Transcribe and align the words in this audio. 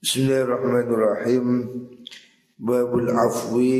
Bismillahirrahmanirrahim. 0.00 1.46
Babul 2.56 3.12
afwi. 3.12 3.76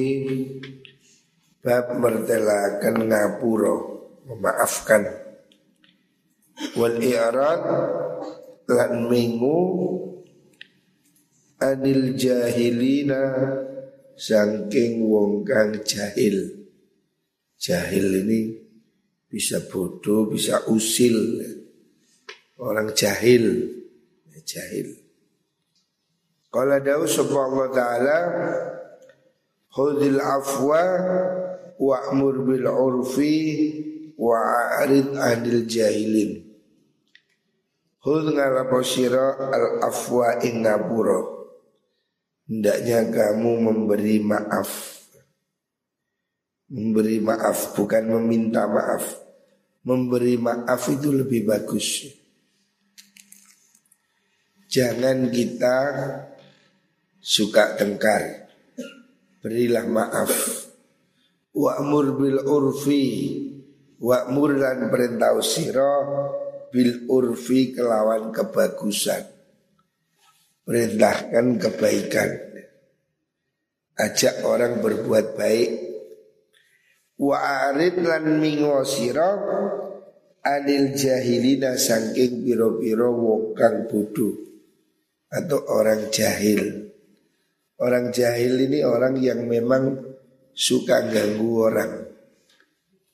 Bab 1.65 1.97
mertelakan 1.97 3.09
ngapuro 3.09 3.77
memaafkan. 4.29 5.09
Wal 6.77 7.01
i'rad. 7.01 7.65
Lan 8.69 9.09
minggu 9.09 9.61
anil 11.57 12.13
jahilina. 12.13 13.25
Saking 14.13 15.01
wong 15.09 15.49
kang 15.49 15.73
jahil. 15.81 16.69
Jahil 17.57 18.29
ini 18.29 18.61
bisa 19.25 19.57
bodoh 19.73 20.29
bisa 20.29 20.69
usil. 20.69 21.17
Orang 22.61 22.93
jahil. 22.93 23.73
Jahil 24.45 25.10
Qala 26.51 26.83
dawu 26.83 27.07
wa 27.07 27.69
ta'ala 27.71 28.19
Khudil 29.71 30.19
afwa 30.19 30.83
wa'mur 31.79 32.43
bil 32.43 32.67
urfi 32.67 33.39
wa'arid 34.19 35.15
anil 35.15 35.63
jahilin. 35.65 36.43
Hud 38.03 38.35
ngalapo 38.35 38.83
sira 38.83 39.39
al 39.39 39.87
afwa 39.87 40.43
ing 40.43 40.67
ngapura. 40.67 41.21
Hendaknya 42.51 43.15
kamu 43.15 43.51
memberi 43.63 44.19
maaf. 44.19 44.99
Memberi 46.75 47.23
maaf 47.23 47.79
bukan 47.79 48.11
meminta 48.19 48.67
maaf. 48.67 49.07
Memberi 49.87 50.35
maaf 50.35 50.83
itu 50.91 51.15
lebih 51.15 51.47
bagus. 51.47 52.11
Jangan 54.67 55.31
kita 55.31 55.79
suka 57.21 57.77
tengkar. 57.77 58.49
Berilah 59.41 59.85
maaf. 59.89 60.33
Wa'mur 61.53 62.17
bil 62.17 62.41
urfi. 62.45 63.07
Wa'mur 64.01 64.57
lan 64.57 64.89
perintah 64.89 65.37
siro 65.45 65.95
Bil 66.73 67.05
urfi 67.09 67.77
kelawan 67.77 68.33
kebagusan. 68.33 69.25
Perintahkan 70.65 71.47
kebaikan. 71.61 72.31
Ajak 74.01 74.45
orang 74.49 74.81
berbuat 74.81 75.37
baik. 75.37 75.71
Wa'arid 77.21 78.01
lan 78.01 78.41
mingo 78.41 78.81
siro 78.81 79.33
Anil 80.41 80.97
jahilina 80.97 81.77
sangking 81.77 82.41
biro-biro 82.49 83.13
wokang 83.13 83.93
bodoh 83.93 84.41
Atau 85.29 85.61
orang 85.69 86.09
jahil 86.09 86.91
Orang 87.81 88.13
jahil 88.13 88.61
ini 88.69 88.85
orang 88.85 89.17
yang 89.17 89.49
memang 89.49 89.97
suka 90.53 91.09
ganggu 91.09 91.51
orang 91.65 91.93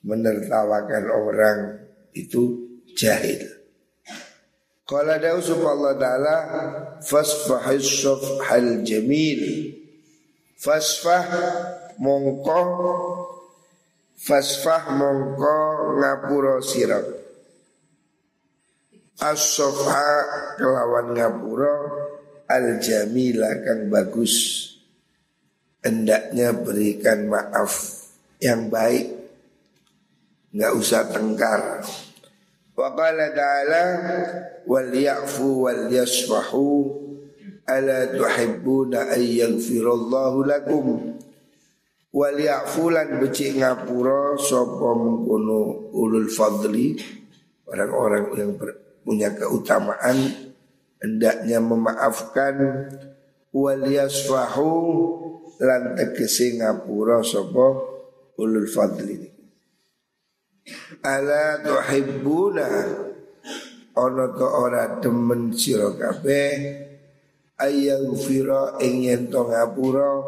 Menertawakan 0.03 1.03
orang 1.11 1.59
itu 2.15 2.67
jahil. 2.95 3.43
Qala 4.87 5.19
dawu 5.19 5.43
Allah 5.67 5.93
ta'ala 5.99 6.35
Fasfahis 7.03 8.03
sofhal 8.03 8.87
jamil. 8.87 9.75
Fasfah 10.57 11.27
mongko 12.01 12.61
Fasfah 14.17 14.89
mongko 14.97 15.57
ngapuro 16.01 16.57
sirap 16.65 17.05
As-sofha 19.17 20.09
kelawan 20.61 21.17
ngapuro 22.47 22.55
al-jamila 22.55 23.51
kang 23.63 23.91
bagus. 23.91 24.65
Hendaknya 25.83 26.51
berikan 26.51 27.27
maaf 27.27 28.03
yang 28.39 28.67
baik. 28.71 29.07
Nggak 30.55 30.73
usah 30.75 31.03
tengkar. 31.11 31.83
Wa 32.77 32.87
qala 32.93 33.33
ta'ala 33.33 33.83
wal 34.65 34.91
ya'fu 34.93 35.67
wal 35.67 35.89
yasfahu 35.91 36.93
ala 37.67 38.07
tuhibbuna 38.15 39.11
ay 39.11 39.43
yaghfirallahu 39.43 40.45
lakum? 40.47 40.87
Wal 42.13 42.37
ya'fu 42.37 42.89
lan 42.89 43.21
becik 43.21 43.59
ngapura 43.59 44.39
sapa 44.39 44.89
mengkono 44.97 45.91
ulul 45.93 46.29
fadli 46.31 46.97
orang-orang 47.67 48.25
yang 48.39 48.51
punya 49.03 49.29
keutamaan 49.35 50.46
hendaknya 51.01 51.61
memaafkan 51.61 52.55
wal 53.53 53.83
yasfahu 53.85 54.71
lan 55.57 55.97
tegese 55.97 56.57
ngapura 56.61 57.25
sapa 57.25 57.65
ulul 58.37 58.69
fadli. 58.69 59.17
Ala 61.01 61.63
tuhibbuna 61.63 62.67
ana 63.97 64.25
to 64.35 64.45
ora 64.45 65.01
demen 65.01 65.55
sira 65.55 65.89
kabeh 65.95 66.53
ayaghfira 67.57 68.77
ing 68.85 69.09
yen 69.09 69.23
to 69.31 69.41
ngapura 69.47 70.21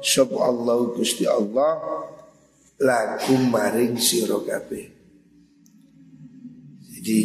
sapa 0.00 0.36
Allah 0.40 0.76
Gusti 0.96 1.28
Allah 1.28 1.76
lakum 2.80 3.52
maring 3.52 4.00
sira 4.00 4.40
kabeh. 4.40 4.86
Jadi 6.96 7.20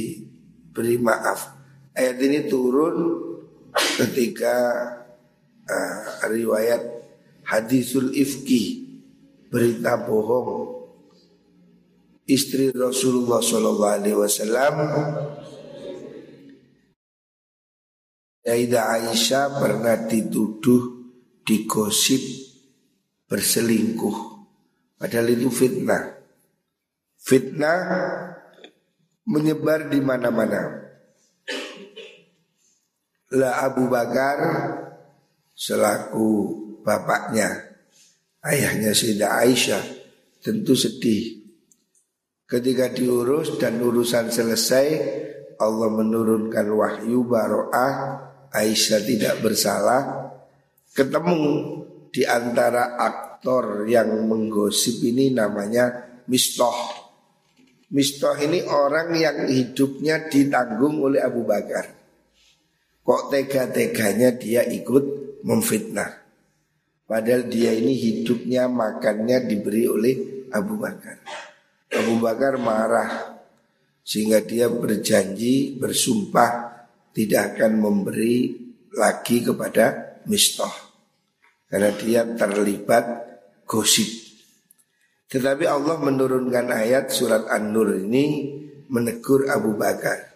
beri 0.75 1.00
maaf 1.00 1.54
Ayat 1.95 2.19
ini 2.19 2.51
turun 2.51 3.23
ketika 3.72 4.56
uh, 5.63 6.28
riwayat 6.28 6.83
hadisul 7.47 8.11
ifki 8.11 8.83
berita 9.47 10.03
bohong 10.03 10.91
istri 12.28 12.75
Rasulullah 12.75 13.39
Shallallahu 13.39 13.95
Alaihi 13.95 14.19
Wasallam. 14.19 14.75
Aida 18.45 18.91
Aisyah 18.91 19.57
pernah 19.57 19.95
dituduh 20.05 21.07
digosip 21.47 22.22
berselingkuh. 23.31 24.17
Padahal 25.00 25.31
itu 25.31 25.47
fitnah. 25.47 26.13
Fitnah 27.23 27.79
menyebar 29.25 29.89
di 29.89 29.97
mana-mana 29.97 30.84
lah 33.34 33.66
Abu 33.66 33.90
Bakar 33.90 34.38
selaku 35.56 36.28
bapaknya 36.86 37.50
ayahnya 38.46 38.94
Sayyidah 38.94 39.41
Aisyah 39.41 39.84
tentu 40.46 40.78
sedih. 40.78 41.41
Ketika 42.46 42.94
diurus 42.94 43.58
dan 43.58 43.81
urusan 43.81 44.30
selesai 44.30 44.88
Allah 45.58 45.90
menurunkan 45.90 46.68
wahyu 46.69 47.25
baro'ah 47.25 47.94
Aisyah 48.53 49.02
tidak 49.02 49.41
bersalah. 49.41 50.30
Ketemu 50.96 51.41
di 52.14 52.24
antara 52.24 52.96
aktor 52.96 53.84
yang 53.90 54.30
menggosip 54.30 55.03
ini 55.03 55.34
namanya 55.34 55.91
Mistoh. 56.31 57.03
Mistoh 57.91 58.38
ini 58.40 58.64
orang 58.64 59.12
yang 59.18 59.38
hidupnya 59.50 60.31
ditanggung 60.31 61.03
oleh 61.03 61.19
Abu 61.19 61.44
Bakar 61.44 62.04
Kok 63.05 63.29
tega-teganya 63.29 64.33
dia 64.33 64.66
ikut 64.66 65.38
memfitnah? 65.45 66.25
Padahal 67.05 67.45
dia 67.45 67.69
ini 67.77 67.93
hidupnya 67.93 68.66
makannya 68.66 69.45
diberi 69.45 69.85
oleh 69.85 70.49
Abu 70.49 70.81
Bakar. 70.81 71.21
Abu 71.93 72.17
Bakar 72.17 72.57
marah 72.57 73.38
Sehingga 74.01 74.41
dia 74.41 74.69
berjanji 74.69 75.77
bersumpah 75.77 76.73
Tidak 77.13 77.53
akan 77.53 77.77
memberi 77.77 78.57
lagi 78.97 79.45
kepada 79.45 80.17
Mistoh. 80.25 80.73
Karena 81.69 81.93
dia 81.93 82.25
terlibat 82.25 83.05
gosip. 83.69 84.09
Tetapi 85.29 85.69
Allah 85.69 86.01
menurunkan 86.01 86.73
ayat 86.73 87.13
surat 87.13 87.46
An-Nur 87.53 88.01
ini 88.01 88.49
Menegur 88.90 89.46
Abu 89.46 89.78
Bakar 89.78 90.34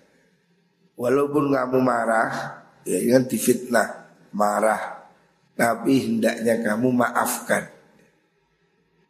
Walaupun 0.99 1.55
kamu 1.55 1.79
marah 1.79 2.59
ya 2.83 2.99
kan 3.15 3.23
difitnah, 3.23 3.87
marah, 4.35 5.07
tapi 5.55 5.93
hendaknya 6.07 6.59
kamu 6.59 6.91
maafkan. 6.91 7.71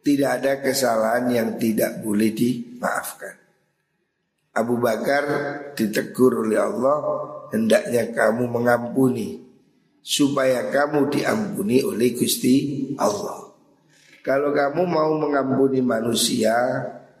Tidak 0.00 0.30
ada 0.30 0.62
kesalahan 0.62 1.28
yang 1.28 1.48
tidak 1.58 1.98
boleh 2.00 2.30
dimaafkan. 2.32 3.34
Abu 4.50 4.78
Bakar 4.78 5.24
ditegur 5.74 6.46
oleh 6.46 6.58
Allah, 6.58 6.98
hendaknya 7.54 8.10
kamu 8.10 8.50
mengampuni 8.50 9.42
supaya 10.00 10.72
kamu 10.72 11.12
diampuni 11.12 11.84
oleh 11.84 12.16
Gusti 12.16 12.90
Allah. 12.98 13.50
Kalau 14.24 14.50
kamu 14.54 14.82
mau 14.88 15.12
mengampuni 15.20 15.82
manusia, 15.84 16.54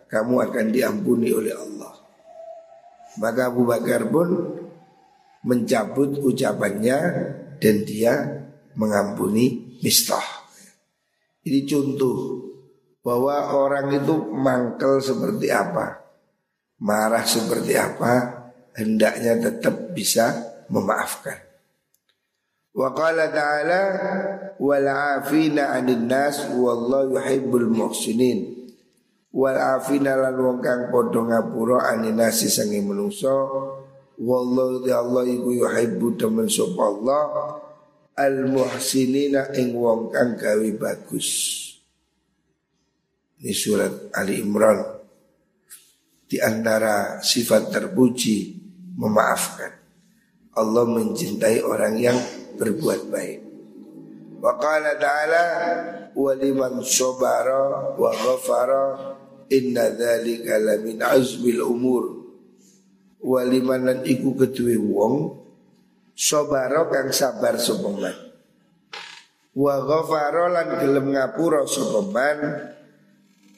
kamu 0.08 0.50
akan 0.50 0.66
diampuni 0.72 1.30
oleh 1.30 1.54
Allah. 1.54 1.92
Maka 3.20 3.52
Abu 3.52 3.68
Bakar 3.68 4.08
pun 4.10 4.59
mencabut 5.44 6.20
ucapannya 6.20 6.98
dan 7.60 7.76
dia 7.84 8.14
mengampuni 8.76 9.78
mistah. 9.80 10.24
Ini 11.40 11.64
contoh 11.64 12.16
bahwa 13.00 13.56
orang 13.56 13.96
itu 13.96 14.14
mangkel 14.28 15.00
seperti 15.00 15.48
apa, 15.48 16.04
marah 16.84 17.24
seperti 17.24 17.72
apa, 17.80 18.12
hendaknya 18.76 19.40
tetap 19.40 19.96
bisa 19.96 20.36
memaafkan. 20.68 21.36
Wa 22.70 22.92
qala 22.94 23.32
ta'ala 23.32 23.82
wal 24.60 24.86
'afina 24.86 25.74
'anil 25.74 26.06
nas 26.06 26.44
wallahu 26.54 27.18
yuhibbul 27.18 27.66
muhsinin. 27.66 28.70
Wal 29.32 29.58
'afina 29.58 30.14
lan 30.14 30.36
wong 30.38 30.58
kang 30.62 30.92
padha 30.92 31.20
ngapura 31.24 31.90
'anil 31.90 32.14
nasi 32.14 32.46
sange 32.46 32.78
manungsa 32.84 33.32
wallahu 34.20 34.84
ya 34.84 35.00
Allah 35.00 35.24
iku 35.24 35.48
yuhibbu 35.56 36.20
temen 36.20 36.46
sapa 36.46 36.82
Allah. 36.84 37.24
Al 38.20 38.44
muhsinina 38.52 39.48
ing 39.56 39.72
wong 39.72 40.12
kang 40.12 40.36
gawe 40.36 40.68
bagus. 40.76 41.28
Ini 43.40 43.56
surat 43.56 44.12
Ali 44.12 44.44
Imran. 44.44 45.00
Di 46.28 46.36
antara 46.38 47.18
sifat 47.24 47.72
terpuji 47.72 48.60
Memaafkan. 49.00 49.72
Allah 50.60 50.84
mencintai 50.84 51.64
orang 51.64 51.96
yang 51.96 52.18
berbuat 52.60 53.08
baik. 53.08 53.40
Wa 54.44 54.60
qala 54.60 54.92
ta'ala 55.00 55.44
Waliman 56.12 56.84
sobara 56.84 57.96
wa 57.96 58.10
ghafara 58.12 59.16
Inna 59.48 59.88
dhalika 59.88 60.60
lamin 60.60 61.00
azmil 61.00 61.64
umur 61.64 62.19
Waliman 63.20 63.80
lan 63.84 63.98
iku 64.04 64.32
ketui 64.36 64.80
wong 64.80 65.36
Sobara 66.16 66.88
kang 66.88 67.12
sabar 67.12 67.56
sopeman 67.60 68.16
Wa 69.56 69.76
ghafara 69.84 70.48
lan 70.48 70.68
gelem 70.80 71.12
ngapura 71.16 71.64
sopeman 71.68 72.38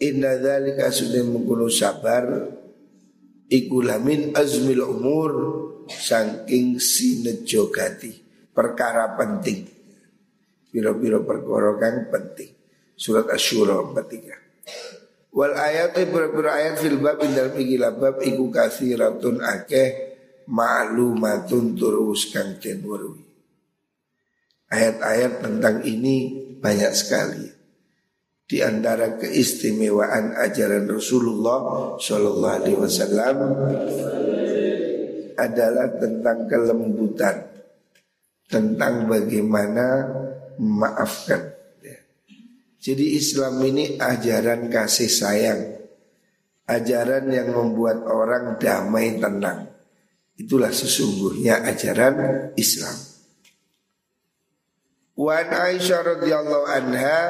Inna 0.03 0.39
dzalika 0.39 0.91
sudah 0.91 1.23
mengkuno 1.23 1.71
sabar 1.71 2.27
Iku 3.47 3.83
lamin 3.83 4.35
azmil 4.35 4.83
umur 4.83 5.33
Saking 5.87 6.79
sinejogati 6.79 8.23
Perkara 8.53 9.17
penting. 9.17 9.65
Biro-biro 10.69 11.25
perkara 11.25 11.73
kang 11.81 12.13
penting. 12.13 12.53
Surat 12.93 13.33
Asyura 13.33 13.81
43 13.81 15.02
Wal 15.33 15.57
ayat 15.57 15.97
biro-biro 15.97 16.53
ayat 16.53 16.77
fil 16.77 17.01
bab 17.01 17.21
indal 17.25 17.57
pikila 17.57 17.97
bab 17.97 18.21
Iku 18.21 18.53
ratun 18.53 19.41
akeh 19.41 19.89
Ma'lumatun 20.53 21.79
turus 21.79 22.29
kang 22.29 22.61
den 22.61 22.85
Ayat-ayat 24.73 25.45
tentang 25.45 25.85
ini 25.85 26.49
banyak 26.61 26.93
sekali 26.97 27.63
di 28.53 28.61
antara 28.61 29.17
keistimewaan 29.17 30.37
ajaran 30.37 30.85
Rasulullah 30.85 31.97
Shallallahu 31.97 32.57
Alaihi 32.61 32.77
Wasallam 32.77 33.37
adalah 35.41 35.89
tentang 35.97 36.45
kelembutan, 36.45 37.37
tentang 38.53 39.09
bagaimana 39.09 40.05
memaafkan. 40.61 41.52
Jadi 42.83 43.15
Islam 43.15 43.63
ini 43.63 43.95
ajaran 43.95 44.67
kasih 44.67 45.07
sayang, 45.07 45.61
ajaran 46.67 47.31
yang 47.31 47.55
membuat 47.55 48.03
orang 48.03 48.59
damai 48.59 49.23
tenang. 49.23 49.71
Itulah 50.35 50.75
sesungguhnya 50.75 51.63
ajaran 51.63 52.51
Islam. 52.59 52.99
Wan 55.15 55.47
Aisyah 55.47 56.01
radhiyallahu 56.19 56.67
anha 56.67 57.21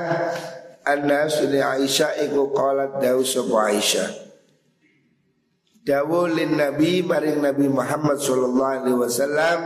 anna 0.89 1.29
suni 1.29 1.61
Aisyah 1.61 2.25
iku 2.25 2.55
qalat 2.57 3.03
dawu 3.03 3.21
sapa 3.21 3.75
Aisyah 3.75 4.11
Dawu 5.83 6.31
lin 6.31 6.55
Nabi 6.63 7.03
maring 7.03 7.43
Nabi 7.43 7.67
Muhammad 7.67 8.23
sallallahu 8.23 8.71
alaihi 8.71 8.99
wasallam 9.03 9.61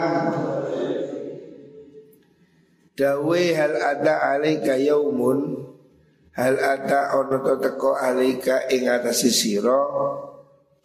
Dawe 2.97 3.43
hal 3.53 3.75
ada 3.77 4.15
alaika 4.33 4.81
yaumun 4.81 5.66
Hal 6.37 6.61
ada 6.61 7.17
ono 7.17 7.41
to 7.41 7.57
teko 7.57 7.97
alaika 7.97 8.69
ing 8.69 8.93
atase 8.93 9.33
sira? 9.33 9.81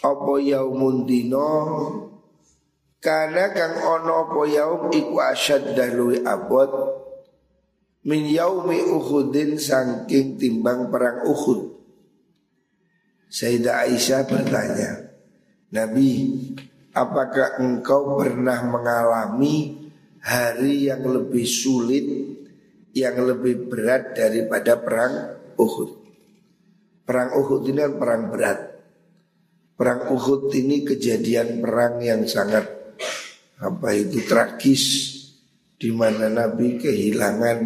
Apa 0.02 0.34
yaumun 0.40 1.04
dino 1.04 1.52
Karena 3.04 3.52
kang 3.52 3.76
ono 3.84 4.32
apa 4.32 4.42
yaum 4.48 4.84
iku 4.96 5.20
asyad 5.20 5.76
dalui 5.76 6.24
abot. 6.24 6.72
Min 8.08 8.32
yaumi 8.32 8.80
Uhudin 8.82 9.60
saking 9.60 10.40
timbang 10.40 10.90
perang 10.90 11.28
Uhud. 11.28 11.78
Sayyidah 13.30 13.86
Aisyah 13.86 14.22
bertanya, 14.26 14.92
Nabi, 15.72 16.10
apakah 16.92 17.62
engkau 17.62 18.18
pernah 18.18 18.60
mengalami 18.66 19.88
hari 20.22 20.90
yang 20.90 21.06
lebih 21.06 21.46
sulit, 21.46 22.06
yang 22.92 23.22
lebih 23.22 23.70
berat 23.70 24.18
daripada 24.18 24.82
perang 24.82 25.41
Uhud? 25.62 25.90
Perang 27.06 27.38
Uhud 27.38 27.62
ini 27.70 27.80
kan 27.86 27.94
perang 28.02 28.24
berat. 28.34 28.60
Perang 29.78 30.02
Uhud 30.14 30.50
ini 30.58 30.82
kejadian 30.82 31.62
perang 31.62 32.02
yang 32.02 32.26
sangat 32.26 32.66
apa 33.62 33.94
itu 33.94 34.26
tragis 34.26 34.84
di 35.78 35.94
mana 35.94 36.30
Nabi 36.30 36.82
kehilangan 36.82 37.58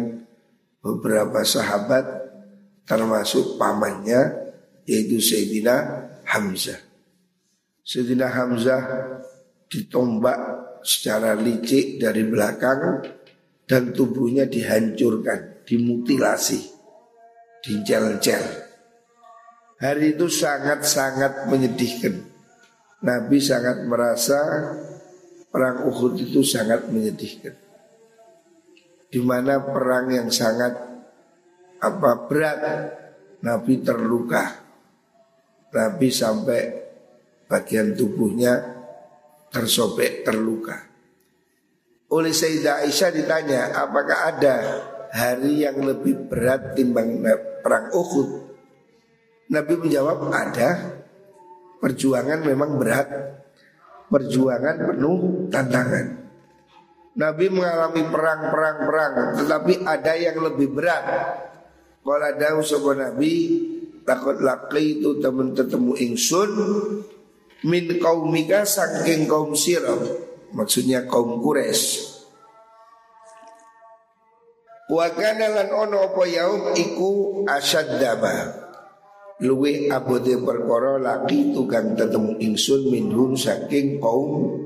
beberapa 0.80 1.40
sahabat 1.44 2.04
termasuk 2.84 3.56
pamannya 3.56 4.52
yaitu 4.84 5.20
Sayyidina 5.20 5.76
Hamzah. 6.24 6.80
Sayyidina 7.82 8.28
Hamzah 8.32 8.82
ditombak 9.66 10.38
secara 10.86 11.34
licik 11.34 11.98
dari 11.98 12.22
belakang 12.22 13.02
dan 13.66 13.90
tubuhnya 13.90 14.46
dihancurkan, 14.46 15.66
dimutilasi, 15.66 16.75
dicel-cel. 17.66 18.46
Hari 19.82 20.14
itu 20.14 20.30
sangat-sangat 20.30 21.50
menyedihkan. 21.50 22.22
Nabi 23.02 23.42
sangat 23.42 23.82
merasa 23.84 24.40
perang 25.50 25.84
Uhud 25.88 26.16
itu 26.16 26.40
sangat 26.46 26.88
menyedihkan 26.88 27.66
di 29.16 29.20
mana 29.22 29.62
perang 29.62 30.10
yang 30.10 30.28
sangat 30.28 30.76
apa 31.80 32.10
berat 32.28 32.60
Nabi 33.40 33.80
terluka 33.80 34.44
Nabi 35.72 36.08
sampai 36.12 36.60
bagian 37.48 37.96
tubuhnya 37.96 38.52
tersobek 39.48 40.26
terluka 40.26 40.76
oleh 42.12 42.36
Sayyidah 42.36 42.84
Aisyah 42.84 43.10
ditanya 43.16 43.72
apakah 43.80 44.18
ada 44.34 44.56
hari 45.16 45.64
yang 45.64 45.80
lebih 45.80 46.28
berat 46.28 46.76
timbang 46.76 47.24
perang 47.64 47.88
Uhud. 47.96 48.28
Nabi 49.48 49.74
menjawab 49.80 50.28
ada. 50.28 51.00
Perjuangan 51.80 52.44
memang 52.44 52.76
berat. 52.76 53.08
Perjuangan 54.12 54.92
penuh 54.92 55.48
tantangan. 55.48 56.28
Nabi 57.16 57.48
mengalami 57.48 58.04
perang-perang-perang 58.12 59.40
Tetapi 59.40 59.72
ada 59.88 60.12
yang 60.20 60.36
lebih 60.36 60.68
berat. 60.68 61.04
Kalau 62.04 62.22
ada 62.22 62.60
usaha 62.60 62.92
Nabi 62.92 63.34
Takut 64.06 64.38
laki 64.38 65.00
itu 65.02 65.18
teman 65.18 65.56
ketemu 65.56 65.96
ingsun 65.96 66.50
Min 67.66 67.98
kaumika 67.98 68.62
saking 68.62 69.26
kaum 69.26 69.56
siram 69.58 69.98
Maksudnya 70.54 71.08
kaum 71.10 71.42
kures 71.42 72.15
Wa 74.86 75.06
kana 75.10 75.50
lan 75.50 75.68
ono 75.74 76.14
apa 76.14 76.22
yaum 76.30 76.62
iku 76.78 77.42
daba 77.98 78.66
Luwe 79.36 79.92
abote 79.92 80.32
perkara 80.40 80.96
laki 80.96 81.52
tukang 81.52 81.92
ketemu 81.92 82.40
ingsun 82.40 82.88
minhum 82.88 83.36
saking 83.36 84.00
kaum 84.00 84.56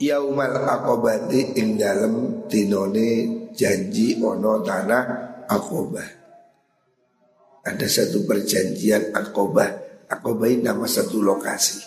Yaumal 0.00 0.58
akobati 0.66 1.54
ing 1.54 1.78
dalem 1.78 2.46
dinone 2.50 3.08
janji 3.54 4.18
ono 4.18 4.58
tanah 4.60 5.04
akobah. 5.46 6.08
Ada 7.64 7.86
satu 7.88 8.26
perjanjian 8.26 9.14
akobah. 9.14 9.70
Akobah 10.10 10.50
ini 10.50 10.66
nama 10.66 10.84
satu 10.84 11.22
lokasi. 11.22 11.80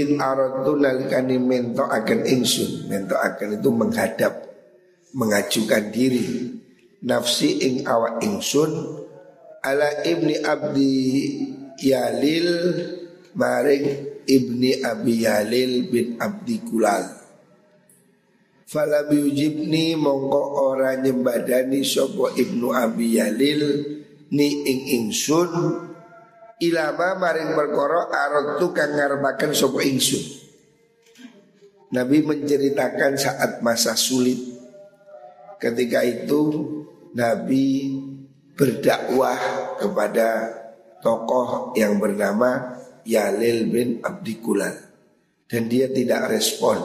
In 0.00 0.18
aradu 0.18 0.80
nalikani 0.80 1.38
mento 1.38 1.84
akan 1.84 2.26
ingsun. 2.26 2.90
Mento 2.90 3.14
akan 3.14 3.60
itu 3.60 3.70
menghadap, 3.70 4.49
mengajukan 5.16 5.90
diri. 5.90 6.56
Nafsi 7.00 7.64
ing 7.64 7.74
awak 7.88 8.20
ingsun 8.20 8.72
ala 9.64 10.04
ibni 10.04 10.36
abdi 10.36 11.00
yalil 11.80 12.50
maring 13.32 14.10
ibni 14.30 14.78
Abi 14.84 15.26
Yalil 15.26 15.90
bin 15.90 16.20
Abdi 16.20 16.62
Kulal 16.62 17.04
Falam 18.70 19.10
yujibni 19.10 19.98
mongko 19.98 20.42
ora 20.70 20.94
nyembadani 20.94 21.82
sopo 21.82 22.30
ibnu 22.30 22.70
Abi 22.70 23.18
Yalil 23.18 23.62
ni 24.30 24.48
ing 24.62 24.80
ingsun 24.94 25.50
ilama 26.62 27.18
maring 27.18 27.50
perkara 27.58 28.06
aratu 28.14 28.70
kang 28.70 28.94
ngarepaken 28.94 29.50
sapa 29.50 29.82
ingsun. 29.82 30.22
Nabi 31.90 32.22
menceritakan 32.22 33.18
saat 33.18 33.58
masa 33.58 33.98
sulit. 33.98 34.38
Ketika 35.60 36.00
itu 36.00 36.42
Nabi 37.12 38.00
berdakwah 38.56 39.36
kepada 39.76 40.56
tokoh 41.04 41.76
yang 41.76 42.00
bernama 42.00 42.80
Yalil 43.04 43.68
bin 43.68 43.88
Abdikulal 44.00 44.72
dan 45.48 45.68
dia 45.68 45.88
tidak 45.92 46.32
respon. 46.32 46.80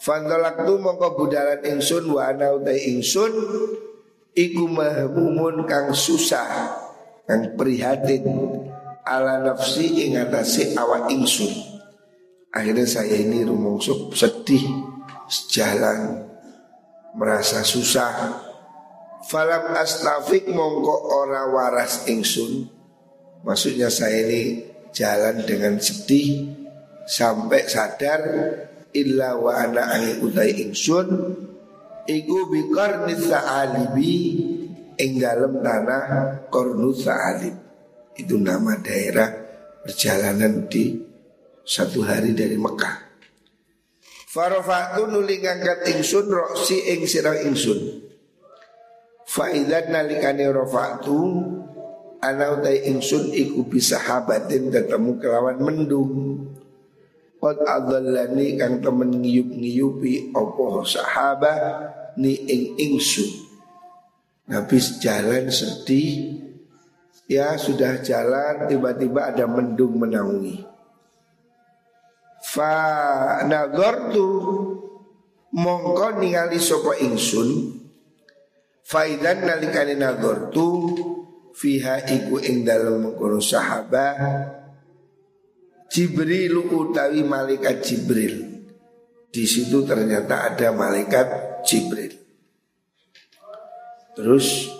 Fantolak 0.00 0.64
tu 0.64 0.80
mongko 0.80 1.14
budalan 1.14 1.60
ingsun 1.62 2.10
wa 2.10 2.32
ana 2.32 2.56
utai 2.56 2.90
ingsun 2.90 3.32
iku 4.34 4.66
mahmumun 4.66 5.62
kang 5.68 5.94
susah 5.94 6.74
kang 7.28 7.54
prihatin 7.54 8.26
ala 9.06 9.44
nafsi 9.44 10.08
ing 10.08 10.18
atase 10.18 10.74
awak 10.74 11.12
ingsun. 11.12 11.52
Akhirnya 12.52 12.84
saya 12.84 13.16
ini 13.16 13.44
rumongso 13.44 14.12
sedih 14.12 14.60
sejalan 15.30 16.31
merasa 17.16 17.64
susah. 17.64 18.40
Falam 19.22 19.70
astafik 19.78 20.50
mongko 20.50 20.96
ora 21.14 21.46
waras 21.48 22.10
ingsun. 22.10 22.66
Maksudnya 23.42 23.90
saya 23.90 24.26
ini 24.26 24.66
jalan 24.94 25.46
dengan 25.46 25.78
sedih 25.78 26.46
sampai 27.06 27.66
sadar 27.66 28.20
illa 28.94 29.34
wa 29.34 29.56
ana 29.56 29.98
angi 29.98 30.20
utai 30.20 30.52
ingsun 30.62 31.08
iku 32.06 32.38
bikar 32.50 33.08
nisa 33.08 33.40
alibi 33.66 34.16
ing 35.00 35.18
dalem 35.18 35.64
tanah 35.64 36.04
kornu 36.52 36.92
sa'alib 36.92 37.56
itu 38.14 38.36
nama 38.36 38.76
daerah 38.78 39.32
perjalanan 39.82 40.68
di 40.68 41.00
satu 41.64 42.04
hari 42.04 42.36
dari 42.36 42.60
Mekah 42.60 43.11
Farofatu 44.32 45.12
nuli 45.12 45.44
ngangkat 45.44 45.92
ingsun 45.92 46.32
roksi 46.32 46.88
ing 46.88 47.04
sirah 47.04 47.36
ingsun. 47.44 48.00
Faidat 49.28 49.92
nalikani 49.92 50.48
rofatu 50.48 51.20
Ana 52.22 52.54
utai 52.54 52.86
ingsun 52.86 53.34
iku 53.34 53.66
bisa 53.66 53.98
habatin 53.98 54.70
ketemu 54.72 55.18
kelawan 55.18 55.58
mendung. 55.58 56.12
Qad 57.42 57.60
adallani 57.66 58.54
kang 58.54 58.78
temen 58.78 59.20
ngiyup-ngiyupi 59.20 60.30
opo 60.30 60.86
sahabah 60.86 61.92
ni 62.16 62.32
ing 62.46 62.78
ingsun. 62.78 63.26
Habis 64.48 65.02
jalan 65.02 65.52
sedih 65.52 66.40
Ya 67.28 67.56
sudah 67.56 68.02
jalan 68.04 68.68
tiba-tiba 68.68 69.32
ada 69.32 69.48
mendung 69.48 69.96
menaungi 69.96 70.71
Fa 72.52 73.40
tu 74.12 74.28
mongko 75.56 76.20
ningali 76.20 76.60
sapa 76.60 77.00
ingsun 77.00 77.80
Faidan 78.82 79.48
nalikane 79.48 79.96
tu 80.52 80.66
fiha 81.56 82.04
iku 82.12 82.36
ing 82.44 82.66
dalem 82.66 83.08
mengkono 83.08 83.40
sahabah 83.40 84.16
Jibril 85.92 86.72
utawi 86.72 87.20
malaikat 87.20 87.84
Jibril. 87.84 88.64
Di 89.28 89.44
situ 89.44 89.84
ternyata 89.84 90.48
ada 90.48 90.72
malaikat 90.72 91.60
Jibril. 91.68 92.16
Terus 94.16 94.72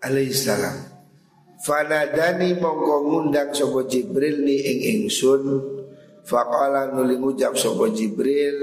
alaihissalam 0.00 0.97
Fanadani 1.58 2.54
mongko 2.54 2.94
ngundang 3.02 3.50
sopo 3.50 3.82
Jibril 3.82 4.46
ni 4.46 4.62
ing 4.62 4.78
ingsun. 4.94 5.42
Faqala 6.22 6.94
nuli 6.94 7.18
ngucap 7.18 7.56
sopo 7.58 7.88
Jibril 7.88 8.58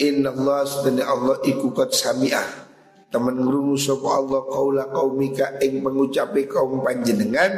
Inna 0.00 0.30
Allah 0.32 0.62
sedani 0.68 1.02
Allah 1.02 1.40
iku 1.42 1.72
kot 1.72 1.90
sami'ah 1.90 2.68
Temen 3.10 3.36
ngurungu 3.42 3.76
sopo 3.76 4.12
Allah 4.12 4.44
kaula 4.48 4.88
kaumika 4.92 5.60
ing 5.60 5.80
mengucapi 5.80 6.48
kaum 6.48 6.82
panjenengan 6.82 7.52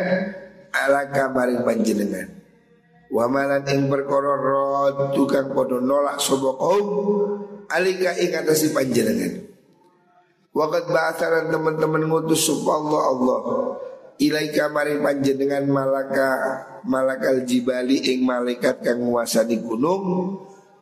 ala 0.70 1.08
kamaring 1.08 1.64
panjenengan. 1.64 2.28
Wa 3.08 3.24
malan 3.26 3.64
ing 3.66 3.88
perkara 3.88 4.36
tukang 5.16 5.56
padha 5.56 5.80
nolak 5.80 6.20
sapa 6.20 6.50
kaum 6.52 6.86
alika 7.72 8.12
ing 8.20 8.36
atase 8.36 8.70
panjenengan 8.76 9.47
Wakat 10.58 10.90
ba'atharan 10.90 11.54
teman-teman 11.54 12.02
ngutus 12.10 12.50
sapa 12.50 12.82
Allah 12.82 13.02
Allah. 13.14 13.40
Ilaika 14.18 14.66
maring 14.66 15.06
panjenengan 15.06 15.62
malaka 15.70 16.30
malakal 16.82 17.46
jibali 17.46 18.02
ing 18.10 18.26
malaikat 18.26 18.82
kang 18.82 19.06
nguasani 19.06 19.62
gunung. 19.62 20.34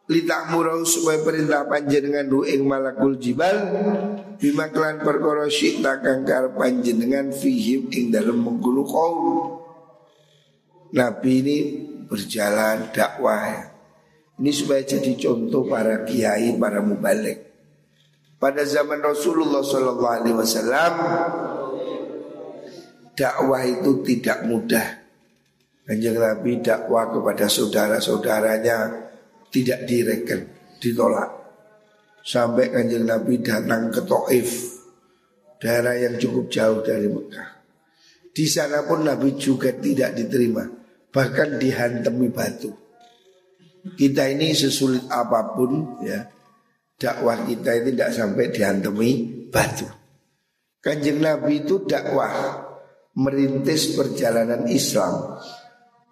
Litak 0.08 0.48
murau 0.48 0.80
supaya 0.88 1.20
perintah 1.20 1.68
panjenengan 1.68 2.24
du 2.24 2.40
ing 2.48 2.64
malakul 2.64 3.20
jibal. 3.20 3.52
Bima 4.40 4.72
kelan 4.72 5.04
perkara 5.04 5.44
syikta 5.52 6.00
kang 6.00 6.24
panjenengan 6.56 7.28
fihim 7.36 7.92
ing 7.92 8.08
dalam 8.08 8.40
menggulu 8.40 8.80
kaum. 8.88 9.28
Nabi 10.96 11.44
ini 11.44 11.56
berjalan 12.08 12.96
dakwah. 12.96 13.76
Ini 14.40 14.50
supaya 14.56 14.80
jadi 14.88 15.12
contoh 15.20 15.68
para 15.68 16.00
kiai, 16.08 16.56
para 16.56 16.80
mubalik 16.80 17.45
Pada 18.36 18.62
zaman 18.68 19.00
Rasulullah 19.00 19.64
SAW 19.64 19.96
Dakwah 23.16 23.62
itu 23.64 23.90
tidak 24.04 24.44
mudah. 24.44 24.86
Kanjeng 25.88 26.20
Nabi 26.20 26.60
dakwah 26.60 27.08
kepada 27.08 27.48
saudara-saudaranya 27.48 29.08
Tidak 29.48 29.88
direken, 29.88 30.40
ditolak. 30.82 31.30
Sampai 32.20 32.68
kanjeng 32.68 33.08
Nabi 33.08 33.40
datang 33.40 33.88
ke 33.88 34.04
Taif 34.04 34.50
Daerah 35.56 35.96
yang 35.96 36.20
cukup 36.20 36.52
jauh 36.52 36.84
dari 36.84 37.08
Mekah. 37.08 37.48
Di 38.36 38.44
sana 38.44 38.84
pun 38.84 39.08
Nabi 39.08 39.32
juga 39.40 39.72
tidak 39.72 40.12
diterima 40.12 40.68
bahkan 41.08 41.56
dihantemi 41.56 42.28
batu. 42.28 42.68
Kita 43.96 44.28
ini 44.28 44.52
sesulit 44.52 45.08
apa 45.08 45.56
pun 45.56 46.04
ya 46.04 46.28
dakwah 46.96 47.44
kita 47.44 47.76
ini 47.76 47.92
tidak 47.92 48.10
sampai 48.16 48.44
dihantemi 48.48 49.10
batu. 49.52 49.88
Kanjeng 50.80 51.20
Nabi 51.20 51.64
itu 51.64 51.84
dakwah 51.84 52.64
merintis 53.16 53.96
perjalanan 53.96 54.68
Islam 54.68 55.40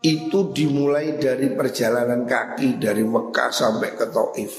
itu 0.05 0.53
dimulai 0.53 1.17
dari 1.17 1.53
perjalanan 1.57 2.29
kaki 2.29 2.77
dari 2.77 3.01
Mekah 3.01 3.49
sampai 3.49 3.91
ke 3.97 4.07
Taif. 4.13 4.53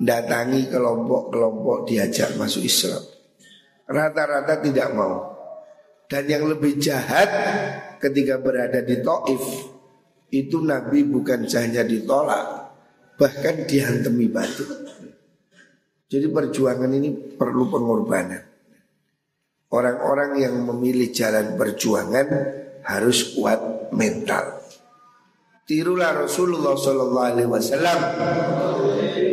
Datangi 0.00 0.66
kelompok-kelompok 0.66 1.86
diajak 1.86 2.34
masuk 2.34 2.66
Islam. 2.66 3.04
Rata-rata 3.86 4.58
tidak 4.58 4.88
mau. 4.96 5.38
Dan 6.10 6.26
yang 6.26 6.50
lebih 6.50 6.82
jahat 6.82 7.30
ketika 8.02 8.42
berada 8.42 8.82
di 8.82 8.98
Taif 8.98 9.44
itu 10.34 10.58
Nabi 10.62 11.06
bukan 11.06 11.46
hanya 11.46 11.86
ditolak, 11.86 12.74
bahkan 13.14 13.68
dihantemi 13.68 14.26
batu. 14.26 14.66
Jadi 16.10 16.26
perjuangan 16.26 16.90
ini 16.90 17.38
perlu 17.38 17.70
pengorbanan. 17.70 18.42
Orang-orang 19.70 20.42
yang 20.42 20.58
memilih 20.66 21.14
jalan 21.14 21.54
perjuangan 21.54 22.26
harus 22.82 23.38
kuat 23.38 23.94
mental. 23.94 24.58
Tirulah 25.62 26.26
Rasulullah 26.26 26.74
Sallallahu 26.74 27.28
Alaihi 27.30 27.46
Wasallam. 27.46 27.98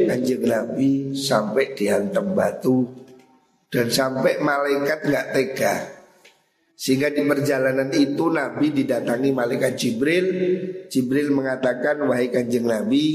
Anjing 0.06 0.46
Nabi 0.46 1.18
sampai 1.18 1.74
dihantam 1.74 2.38
batu 2.38 2.86
dan 3.68 3.92
sampai 3.92 4.40
malaikat 4.40 5.04
nggak 5.04 5.28
tega 5.36 5.76
sehingga 6.78 7.10
di 7.10 7.26
perjalanan 7.26 7.90
itu 7.92 8.30
Nabi 8.30 8.70
didatangi 8.72 9.34
malaikat 9.34 9.74
Jibril 9.76 10.28
Jibril 10.88 11.34
mengatakan 11.34 12.06
wahai 12.06 12.32
kanjeng 12.32 12.70
Nabi 12.70 13.06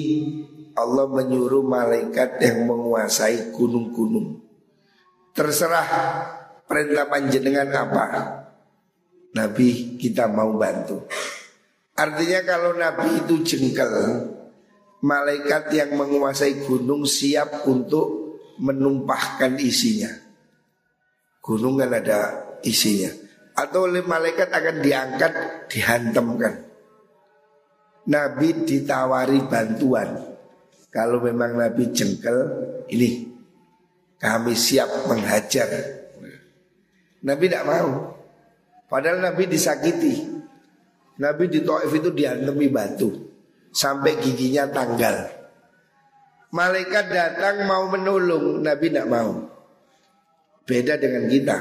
Allah 0.73 1.07
menyuruh 1.09 1.64
malaikat 1.64 2.41
yang 2.41 2.64
menguasai 2.64 3.52
gunung-gunung. 3.52 4.41
Terserah 5.37 5.88
perintah 6.64 7.09
panjenengan 7.09 7.69
apa. 7.73 8.07
Nabi 9.33 9.97
kita 9.97 10.29
mau 10.29 10.52
bantu. 10.57 11.09
Artinya 11.97 12.41
kalau 12.45 12.73
Nabi 12.76 13.25
itu 13.25 13.41
jengkel 13.45 13.93
Malaikat 15.02 15.75
yang 15.75 15.99
menguasai 15.99 16.62
gunung 16.62 17.02
siap 17.02 17.67
untuk 17.67 18.38
menumpahkan 18.62 19.59
isinya. 19.59 20.14
Gunung 21.43 21.83
kan 21.83 21.91
ada 21.91 22.19
isinya. 22.62 23.11
Atau 23.59 23.91
oleh 23.91 24.07
malaikat 24.07 24.47
akan 24.47 24.79
diangkat 24.79 25.33
dihantamkan. 25.75 26.55
Nabi 28.14 28.62
ditawari 28.62 29.43
bantuan 29.50 30.32
Kalau 30.93 31.25
memang 31.25 31.57
Nabi 31.57 31.89
jengkel, 31.89 32.37
ini 32.93 33.33
kami 34.21 34.53
siap 34.53 35.09
menghajar. 35.09 35.67
Nabi 37.25 37.45
tidak 37.49 37.65
mau. 37.65 38.13
Padahal 38.93 39.25
Nabi 39.25 39.49
disakiti. 39.49 40.29
Nabi 41.17 41.49
di 41.49 41.65
Taif 41.65 41.93
itu 41.97 42.13
diantemi 42.13 42.69
batu 42.69 43.09
sampai 43.73 44.21
giginya 44.21 44.69
tanggal. 44.69 45.33
Malaikat 46.53 47.09
datang 47.09 47.65
mau 47.65 47.89
menolong, 47.89 48.61
Nabi 48.61 48.93
tidak 48.93 49.09
mau. 49.09 49.49
Beda 50.69 51.01
dengan 51.01 51.25
kita. 51.27 51.57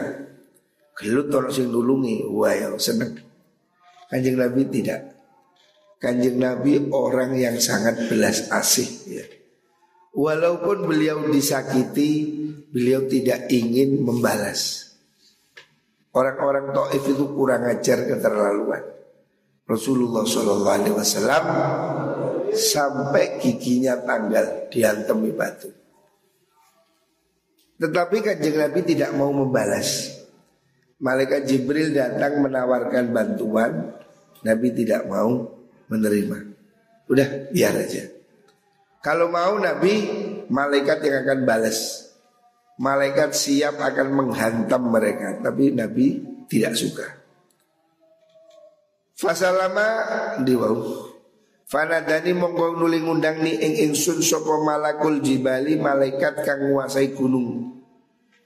Gelut 1.00 1.32
tolong 1.32 1.56
sing 1.56 1.72
nulungi, 1.72 2.28
wah 2.28 2.52
ya 2.52 2.68
seneng. 2.76 3.16
Kanjeng 4.12 4.36
Nabi 4.36 4.68
tidak. 4.68 5.16
Kanjeng 6.04 6.36
Nabi 6.36 6.92
orang 6.92 7.32
yang 7.40 7.56
sangat 7.58 8.12
belas 8.12 8.52
asih. 8.52 9.01
Walaupun 10.12 10.92
beliau 10.92 11.24
disakiti, 11.32 12.28
beliau 12.68 13.08
tidak 13.08 13.48
ingin 13.48 14.04
membalas. 14.04 14.92
Orang-orang 16.12 16.76
Taif 16.76 17.08
itu 17.08 17.32
kurang 17.32 17.64
ajar 17.64 18.04
keterlaluan. 18.04 18.84
Rasulullah 19.64 20.28
Shallallahu 20.28 20.76
Alaihi 20.76 20.96
Wasallam 21.00 21.44
sampai 22.52 23.40
giginya 23.40 23.96
tanggal 24.04 24.68
diantemi 24.68 25.32
batu. 25.32 25.72
Tetapi 27.80 28.18
kanjeng 28.20 28.60
Nabi 28.60 28.84
tidak 28.84 29.16
mau 29.16 29.32
membalas. 29.32 30.20
Malaikat 31.02 31.48
Jibril 31.48 31.96
datang 31.96 32.44
menawarkan 32.44 33.10
bantuan, 33.10 33.96
Nabi 34.44 34.70
tidak 34.76 35.08
mau 35.08 35.50
menerima. 35.90 36.38
Udah 37.10 37.50
biar 37.50 37.74
aja. 37.80 38.21
Kalau 39.02 39.34
mau 39.34 39.58
Nabi, 39.58 39.94
malaikat 40.46 41.02
yang 41.02 41.26
akan 41.26 41.40
balas. 41.42 42.10
Malaikat 42.78 43.34
siap 43.34 43.82
akan 43.82 44.08
menghantam 44.14 44.94
mereka, 44.94 45.42
tapi 45.42 45.74
Nabi 45.74 46.22
tidak 46.46 46.78
suka. 46.78 47.06
Fasalama 49.18 49.88
diwau. 50.42 51.10
Fanadani 51.70 52.36
monggo 52.36 52.76
nuling 52.76 53.08
undang 53.08 53.40
ni 53.40 53.56
ing 53.56 53.90
ingsun 53.90 54.20
sapa 54.20 54.60
malakul 54.60 55.24
jibali 55.24 55.80
malaikat 55.80 56.44
kang 56.44 56.68
nguasai 56.68 57.16
gunung. 57.16 57.80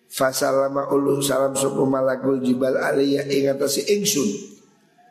Fasalama 0.05 0.93
ulu 0.93 1.23
salam 1.25 1.57
sapa 1.57 1.81
malakul 1.89 2.37
jibal 2.43 2.77
aliyah 2.77 3.25
ing 3.25 3.49
atase 3.49 3.81
ingsun. 3.87 4.29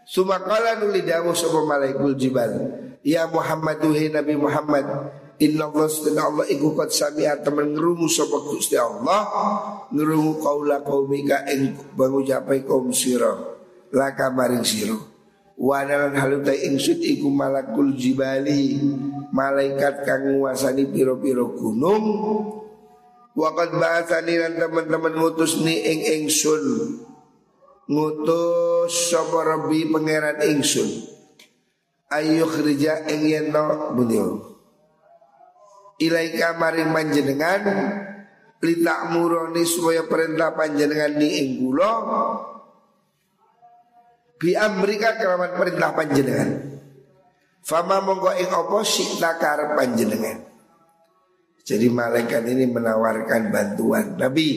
Sumakala 0.07 0.79
nuli 0.79 1.03
dawuh 1.03 1.35
sapa 1.35 1.67
malakul 1.67 2.15
jibal. 2.15 2.55
Ya 3.03 3.27
Muhammad 3.27 3.83
Nabi 3.83 4.35
Muhammad 4.39 4.87
Inna 5.43 5.67
Allah 5.67 6.47
iku 6.47 6.79
kot 6.79 6.95
sami'a 6.95 7.43
temen 7.43 7.75
ngerungu 7.75 8.07
sapa 8.07 8.39
Gusti 8.47 8.79
Allah. 8.79 9.27
Ngerungu 9.91 10.39
kaula 10.39 10.87
kaumika 10.87 11.43
ing 11.51 11.75
bangujapai 11.99 12.63
kaum 12.63 12.95
sira. 12.95 13.35
Laka 13.91 14.31
maring 14.31 14.63
sira. 14.63 14.95
Wanalan 15.59 16.15
haluta 16.15 16.55
ingsun 16.55 17.03
iku 17.03 17.27
malakul 17.35 17.99
jibali. 17.99 18.79
Malaikat 19.35 20.07
kang 20.07 20.39
nguasani 20.39 20.87
piro-piro 20.87 21.51
gunung. 21.59 22.05
Wakat 23.35 23.75
bahasani 23.75 24.39
dan 24.39 24.55
teman-teman 24.63 25.19
ngutus 25.19 25.59
ni 25.67 25.83
ing 25.83 26.01
ingsun. 26.23 26.63
Ngutus 27.91 29.11
sapa 29.11 29.43
rabbi 29.43 29.91
pangeran 29.91 30.39
ingsun. 30.47 31.11
Ayo 32.15 32.47
kerja 32.47 33.03
ing 33.11 33.27
yento 33.27 33.91
bunyo 33.99 34.54
Ilaika 36.03 36.59
maring 36.59 36.91
manjenengan 36.91 37.63
Litak 38.65 39.13
muroni 39.13 39.61
supaya 39.69 40.09
perintah 40.09 40.57
panjenengan 40.57 41.21
ni 41.21 41.29
ing 41.37 41.49
kula 41.61 41.93
bi 44.41 44.57
amrika 44.57 45.21
kelawan 45.21 45.53
perintah 45.53 45.93
panjenengan. 45.93 46.81
Fama 47.61 48.01
monggo 48.01 48.33
ing 48.33 48.49
apa 48.49 48.81
sikta 48.81 49.37
karep 49.37 49.77
panjenengan. 49.77 50.49
Jadi 51.65 51.93
malaikat 51.93 52.45
ini 52.45 52.65
menawarkan 52.69 53.53
bantuan. 53.53 54.17
Nabi, 54.17 54.49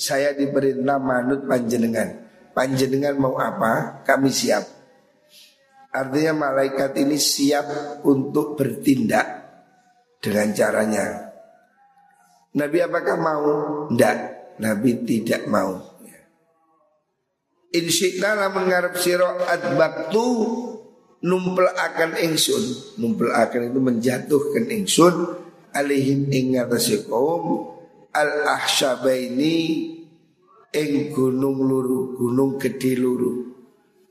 saya 0.00 0.32
diperintah 0.32 1.00
manut 1.00 1.44
panjenengan. 1.44 2.24
Panjenengan 2.56 3.16
mau 3.20 3.36
apa? 3.36 4.04
Kami 4.04 4.28
siap. 4.32 4.64
Artinya 5.92 6.48
malaikat 6.48 6.96
ini 7.00 7.20
siap 7.20 8.00
untuk 8.04 8.56
bertindak 8.56 9.41
dengan 10.22 10.54
caranya. 10.54 11.34
Nabi 12.54 12.78
apakah 12.78 13.16
mau? 13.18 13.46
Tidak. 13.90 14.16
Nabi 14.62 14.90
tidak 15.02 15.50
mau. 15.50 15.92
Insyikna 17.72 18.36
lamun 18.36 18.68
ngarep 18.68 18.94
siro 19.00 19.26
adbaktu 19.48 20.24
numpel 21.24 21.72
akan 21.72 22.20
ingsun 22.20 22.64
numpel 23.00 23.32
akan 23.32 23.72
itu 23.72 23.80
menjatuhkan 23.80 24.68
ingsun 24.68 25.14
alihim 25.72 26.28
ing 26.28 26.60
ngatasi 26.60 27.08
kaum 27.08 27.72
al 28.12 28.44
ahsyabaini 28.44 29.56
ing 30.68 30.92
gunung 31.16 31.64
luru 31.64 32.12
gunung 32.20 32.60
gede 32.60 32.92
luru 33.00 33.56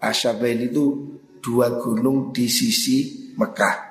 ahsyabaini 0.02 0.74
itu 0.74 0.86
dua 1.38 1.78
gunung 1.78 2.34
di 2.34 2.50
sisi 2.50 3.30
Mekah 3.38 3.90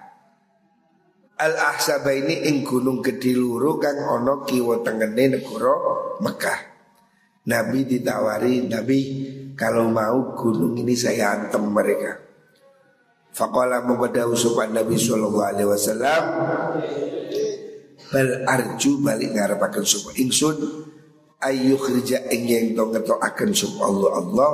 al 1.41 1.57
ahsabaini 1.57 2.45
ing 2.53 2.63
gunung 2.63 3.01
gede 3.01 3.33
luru 3.33 3.81
kang 3.81 3.97
ono 3.97 4.45
kiwa 4.45 4.85
tengene 4.85 5.41
negara 5.41 5.75
Mekah 6.21 6.71
Nabi 7.49 7.89
ditawari 7.89 8.69
Nabi 8.69 9.01
kalau 9.57 9.89
mau 9.89 10.37
gunung 10.37 10.77
ini 10.77 10.93
saya 10.93 11.41
antem 11.41 11.65
mereka. 11.65 12.21
Fakola 13.33 13.81
membedau 13.81 14.37
sopan 14.37 14.77
Nabi 14.77 15.01
Sallallahu 15.01 15.49
Alaihi 15.49 15.69
Wasallam. 15.71 16.23
Bal 18.11 18.31
arju 18.45 19.01
balik 19.01 19.33
ngarapakan 19.33 19.87
sopan 19.87 20.19
ingsun 20.21 20.57
ayu 21.41 21.81
kerja 21.81 22.29
ingin 22.29 22.77
to 22.77 23.17
akan 23.17 23.51
sopan 23.57 23.89
Allah 23.89 24.11
Allah 24.21 24.51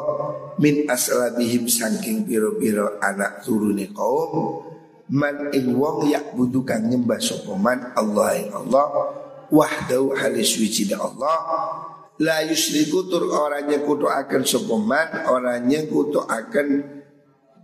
min 0.63 0.87
aslabihim 0.87 1.67
saking 1.67 2.29
piro 2.29 2.55
piro 2.61 3.01
anak 3.03 3.43
turune 3.43 3.91
kaum 3.91 4.76
man 5.13 5.51
ing 5.55 5.77
wong 5.77 6.11
yak 6.11 6.35
budukan 6.35 6.87
nyembah 6.87 7.21
sopaman 7.23 7.95
Allah 7.95 8.29
ing 8.39 8.51
Allah. 8.51 8.87
Wahdau 9.47 10.11
halis 10.19 10.59
wujida 10.59 10.99
Allah. 10.99 11.39
La 12.17 12.41
yusriku 12.41 13.13
tur 13.13 13.29
orangnya 13.29 13.85
kutu 13.85 14.09
akan 14.09 14.41
sopeman 14.49 15.29
Orangnya 15.29 15.85
kutu 15.85 16.25
akan 16.25 16.97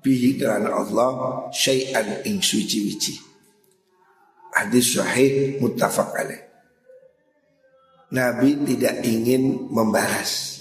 Bihi 0.03 0.43
Allah 0.45 1.49
Syai'an 1.55 2.27
ing 2.29 2.43
suci 2.45 2.79
wici 2.85 3.15
Hadis 4.53 5.01
sahih 5.01 5.57
muttafaq 5.65 6.11
alaih. 6.13 6.43
Nabi 8.13 8.61
tidak 8.69 9.01
ingin 9.09 9.73
membalas 9.73 10.61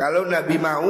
Kalau 0.00 0.24
Nabi 0.24 0.56
mau 0.56 0.88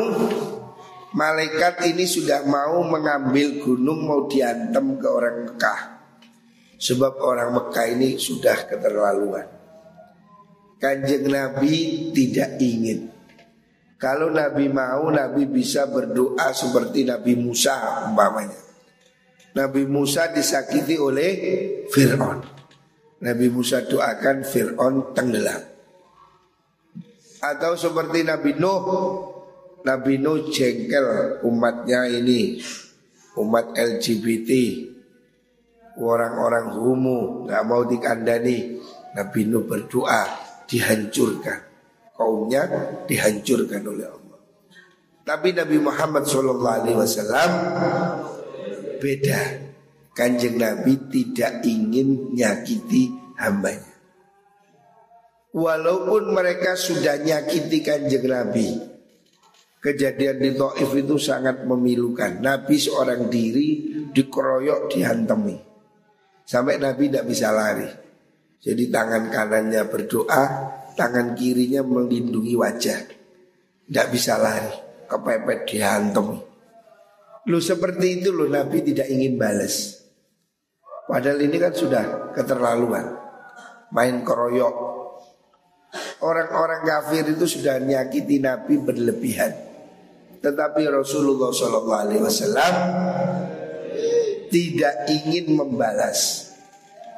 Malaikat 1.17 1.81
ini 1.89 2.05
sudah 2.05 2.45
mau 2.45 2.85
mengambil 2.85 3.65
gunung 3.65 4.05
Mau 4.05 4.29
diantem 4.29 5.01
ke 5.01 5.09
orang 5.09 5.49
Mekah. 5.49 5.81
Sebab 6.77 7.25
orang 7.25 7.57
Mekah 7.57 7.87
ini 7.89 8.21
sudah 8.21 8.69
keterlaluan. 8.69 9.49
Kanjeng 10.77 11.33
Nabi 11.33 12.13
tidak 12.13 12.61
ingin. 12.61 13.09
Kalau 13.97 14.29
Nabi 14.29 14.69
mau 14.69 15.09
Nabi 15.09 15.49
bisa 15.49 15.89
berdoa 15.89 16.53
seperti 16.53 17.09
Nabi 17.09 17.33
Musa 17.33 18.05
umpamanya. 18.13 18.61
Nabi 19.57 19.89
Musa 19.89 20.29
disakiti 20.29 21.01
oleh 21.01 21.33
Fir'aun. 21.89 22.45
Nabi 23.25 23.49
Musa 23.49 23.89
doakan 23.89 24.45
Fir'aun 24.45 25.17
tenggelam. 25.17 25.65
Atau 27.41 27.73
seperti 27.81 28.21
Nabi 28.21 28.53
Nuh 28.61 28.85
Nabi 29.87 30.19
Nuh 30.19 30.51
jengkel 30.51 31.39
umatnya 31.47 32.11
ini 32.11 32.59
Umat 33.39 33.71
LGBT 33.79 34.51
Orang-orang 35.97 36.77
homo 36.77 37.47
nggak 37.47 37.63
mau 37.65 37.87
dikandani 37.87 38.83
Nabi 39.17 39.49
Nuh 39.49 39.65
berdoa 39.65 40.29
dihancurkan. 40.69 41.59
Kaumnya 42.13 42.69
dihancurkan 43.09 43.81
oleh 43.81 44.05
Allah. 44.05 44.41
Tapi 45.25 45.57
Nabi 45.57 45.77
Muhammad 45.81 46.29
SAW 46.29 46.61
beda. 49.01 49.41
Kanjeng 50.17 50.57
Nabi 50.57 50.97
tidak 51.13 51.61
ingin 51.69 52.33
nyakiti 52.33 53.13
hambanya. 53.37 53.93
Walaupun 55.53 56.33
mereka 56.33 56.73
sudah 56.73 57.21
nyakiti 57.21 57.85
kanjeng 57.85 58.25
Nabi 58.25 58.96
Kejadian 59.87 60.43
di 60.43 60.51
Taif 60.59 60.91
itu 60.99 61.15
sangat 61.15 61.63
memilukan 61.63 62.43
Nabi 62.43 62.75
seorang 62.75 63.31
diri 63.31 63.87
dikeroyok 64.11 64.91
dihantemi 64.91 65.55
Sampai 66.47 66.79
Nabi 66.79 67.11
tidak 67.11 67.27
bisa 67.27 67.51
lari. 67.51 67.91
Jadi 68.63 68.87
tangan 68.87 69.35
kanannya 69.35 69.83
berdoa, 69.91 70.43
tangan 70.95 71.35
kirinya 71.35 71.83
melindungi 71.83 72.55
wajah. 72.55 73.03
Tidak 73.87 74.07
bisa 74.15 74.39
lari, 74.39 74.71
kepepet 75.11 75.67
dihantam. 75.67 76.39
Lu 77.51 77.59
seperti 77.59 78.23
itu 78.23 78.31
loh 78.31 78.47
Nabi 78.47 78.79
tidak 78.87 79.11
ingin 79.11 79.35
balas. 79.35 80.07
Padahal 81.11 81.43
ini 81.43 81.59
kan 81.59 81.75
sudah 81.75 82.31
keterlaluan. 82.31 83.07
Main 83.91 84.23
keroyok. 84.23 84.75
Orang-orang 86.23 86.83
kafir 86.87 87.27
itu 87.27 87.47
sudah 87.47 87.83
nyakiti 87.83 88.39
Nabi 88.39 88.79
berlebihan. 88.79 89.66
Tetapi 90.47 90.87
Rasulullah 90.87 91.51
SAW 91.51 92.75
tidak 94.47 94.95
ingin 95.11 95.59
membalas. 95.59 96.55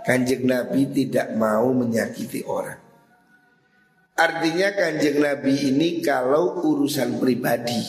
Kanjeng 0.00 0.48
Nabi 0.48 0.88
tidak 0.88 1.36
mau 1.36 1.68
menyakiti 1.76 2.40
orang. 2.48 2.80
Artinya 4.16 4.72
kanjeng 4.72 5.20
Nabi 5.20 5.52
ini 5.68 6.00
kalau 6.00 6.64
urusan 6.64 7.20
pribadi 7.20 7.84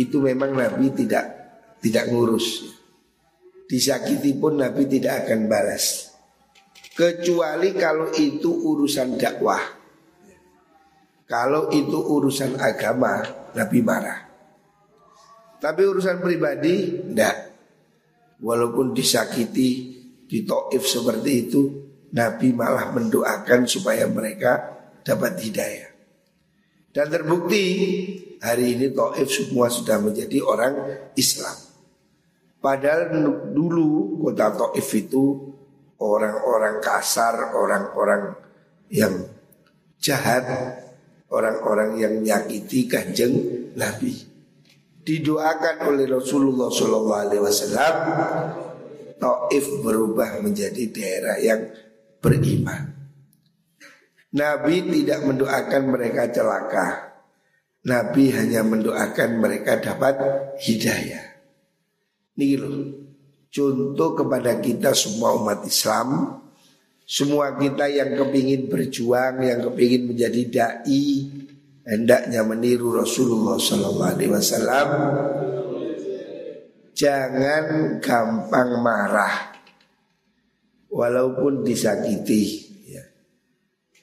itu 0.00 0.16
memang 0.16 0.56
Nabi 0.56 0.88
tidak 0.96 1.28
tidak 1.84 2.08
ngurus. 2.08 2.64
Disakiti 3.68 4.32
pun 4.40 4.64
Nabi 4.64 4.88
tidak 4.88 5.28
akan 5.28 5.44
balas. 5.44 6.08
Kecuali 6.96 7.76
kalau 7.76 8.08
itu 8.16 8.48
urusan 8.48 9.20
dakwah. 9.20 9.60
Kalau 11.28 11.68
itu 11.68 12.00
urusan 12.00 12.56
agama, 12.56 13.22
Nabi 13.54 13.78
marah. 13.84 14.29
Tapi 15.60 15.82
urusan 15.84 16.24
pribadi, 16.24 17.04
tidak. 17.12 17.36
Walaupun 18.40 18.96
disakiti 18.96 20.00
di 20.24 20.38
Taif 20.48 20.88
seperti 20.88 21.30
itu 21.36 21.62
Nabi 22.16 22.56
malah 22.56 22.88
mendoakan 22.96 23.68
supaya 23.68 24.08
mereka 24.08 24.80
dapat 25.04 25.36
hidayah. 25.36 25.92
Dan 26.88 27.12
terbukti 27.12 27.62
hari 28.40 28.80
ini 28.80 28.88
Taif 28.96 29.28
semua 29.28 29.68
sudah 29.68 30.00
menjadi 30.00 30.40
orang 30.40 30.74
Islam. 31.20 31.52
Padahal 32.64 33.12
dulu 33.52 34.16
kota 34.24 34.56
Taif 34.56 34.88
itu 34.96 35.52
orang-orang 36.00 36.80
kasar, 36.80 37.52
orang-orang 37.52 38.32
yang 38.88 39.28
jahat, 40.00 40.48
orang-orang 41.28 42.00
yang 42.00 42.12
menyakiti 42.24 42.88
kanjeng 42.88 43.36
Nabi 43.76 44.29
didoakan 45.00 45.76
oleh 45.88 46.06
Rasulullah 46.08 46.68
SAW 46.68 47.28
Taif 49.20 49.66
berubah 49.84 50.40
menjadi 50.40 50.84
daerah 50.88 51.36
yang 51.36 51.60
beriman. 52.24 52.88
Nabi 54.32 54.80
tidak 54.88 55.20
mendoakan 55.28 55.82
mereka 55.92 56.32
celaka. 56.32 56.88
Nabi 57.84 58.32
hanya 58.32 58.64
mendoakan 58.64 59.30
mereka 59.36 59.76
dapat 59.76 60.16
hidayah. 60.64 61.36
Ini 62.40 62.56
loh, 62.56 62.76
contoh 63.52 64.10
kepada 64.16 64.56
kita 64.56 64.96
semua 64.96 65.36
umat 65.36 65.68
Islam, 65.68 66.40
semua 67.04 67.58
kita 67.60 67.92
yang 67.92 68.16
kepingin 68.16 68.72
berjuang, 68.72 69.44
yang 69.44 69.60
kepingin 69.68 70.14
menjadi 70.14 70.42
dai, 70.48 71.08
hendaknya 71.90 72.46
meniru 72.46 72.94
Rasulullah 72.94 73.58
Sallallahu 73.58 74.12
Alaihi 74.14 74.30
Wasallam. 74.30 74.88
Jangan 76.94 77.98
gampang 77.98 78.70
marah, 78.78 79.50
walaupun 80.86 81.66
disakiti. 81.66 82.70
Ya. 82.86 83.02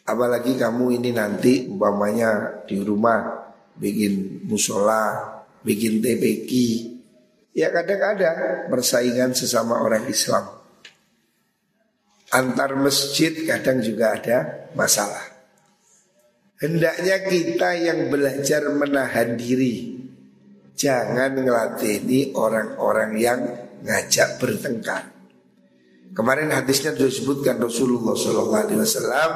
Apalagi 0.03 0.59
kamu 0.59 0.99
ini 0.99 1.15
nanti 1.15 1.67
umpamanya 1.71 2.63
di 2.67 2.81
rumah 2.81 3.47
bikin 3.77 4.43
musola, 4.49 5.37
bikin 5.61 6.01
TPQ, 6.01 6.49
ya 7.53 7.69
kadang 7.69 8.01
ada 8.17 8.31
persaingan 8.65 9.37
sesama 9.37 9.77
orang 9.77 10.09
Islam. 10.09 10.57
Antar 12.33 12.75
masjid 12.75 13.31
kadang 13.45 13.79
juga 13.79 14.17
ada 14.17 14.67
masalah. 14.75 15.36
Hendaknya 16.57 17.21
kita 17.21 17.69
yang 17.77 18.09
belajar 18.09 18.65
menahan 18.73 19.37
diri. 19.37 19.93
Jangan 20.73 21.37
ngelatih 21.37 22.33
orang-orang 22.33 23.11
yang 23.17 23.39
ngajak 23.85 24.41
bertengkar. 24.41 25.17
Kemarin 26.17 26.49
hadisnya 26.49 26.97
disebutkan 26.97 27.61
Rasulullah 27.61 28.17
SAW 28.17 29.33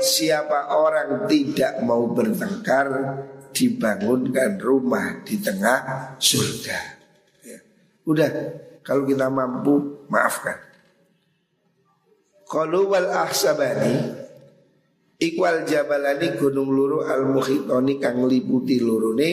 Siapa 0.00 0.72
orang 0.72 1.28
tidak 1.28 1.84
mau 1.84 2.08
bertengkar 2.08 2.88
Dibangunkan 3.50 4.62
rumah 4.62 5.20
di 5.26 5.36
tengah 5.42 6.14
surga. 6.16 6.78
Ya. 7.42 7.58
Udah 8.06 8.30
kalau 8.86 9.02
kita 9.02 9.26
mampu 9.26 10.06
maafkan. 10.06 10.54
Kalau 12.46 12.94
wal 12.94 13.10
ahsabani 13.10 14.19
Ikwal 15.20 15.68
jabalani 15.68 16.32
gunung 16.32 16.72
luru 16.72 17.04
al 17.04 17.28
muhitoni 17.28 18.00
kang 18.00 18.24
liputi 18.24 18.80
lurune 18.80 19.30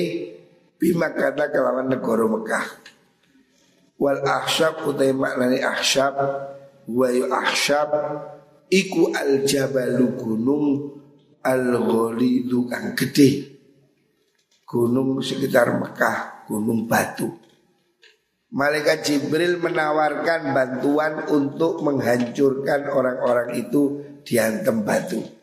bima 0.75 1.15
kata 1.15 1.47
kelawan 1.47 1.87
negara 1.87 2.27
Mekah. 2.27 2.67
Wal 3.95 4.19
ahsyab 4.19 4.83
utai 4.83 5.15
maknani 5.15 5.63
ahsyab 5.63 6.15
wa 6.91 7.07
yu 7.07 7.31
ahsyab 7.31 7.89
iku 8.67 9.15
al 9.15 9.47
jabalu 9.47 10.11
gunung 10.19 10.65
al 11.39 11.79
ghalidu 11.79 12.67
kang 12.67 12.91
gede. 12.91 13.55
Gunung 14.67 15.23
sekitar 15.23 15.71
Mekah, 15.71 16.43
gunung 16.51 16.83
batu. 16.83 17.31
Malaikat 18.51 19.07
Jibril 19.07 19.55
menawarkan 19.63 20.51
bantuan 20.51 21.31
untuk 21.31 21.79
menghancurkan 21.79 22.91
orang-orang 22.91 23.55
itu 23.55 24.03
diantem 24.27 24.83
batu. 24.83 25.36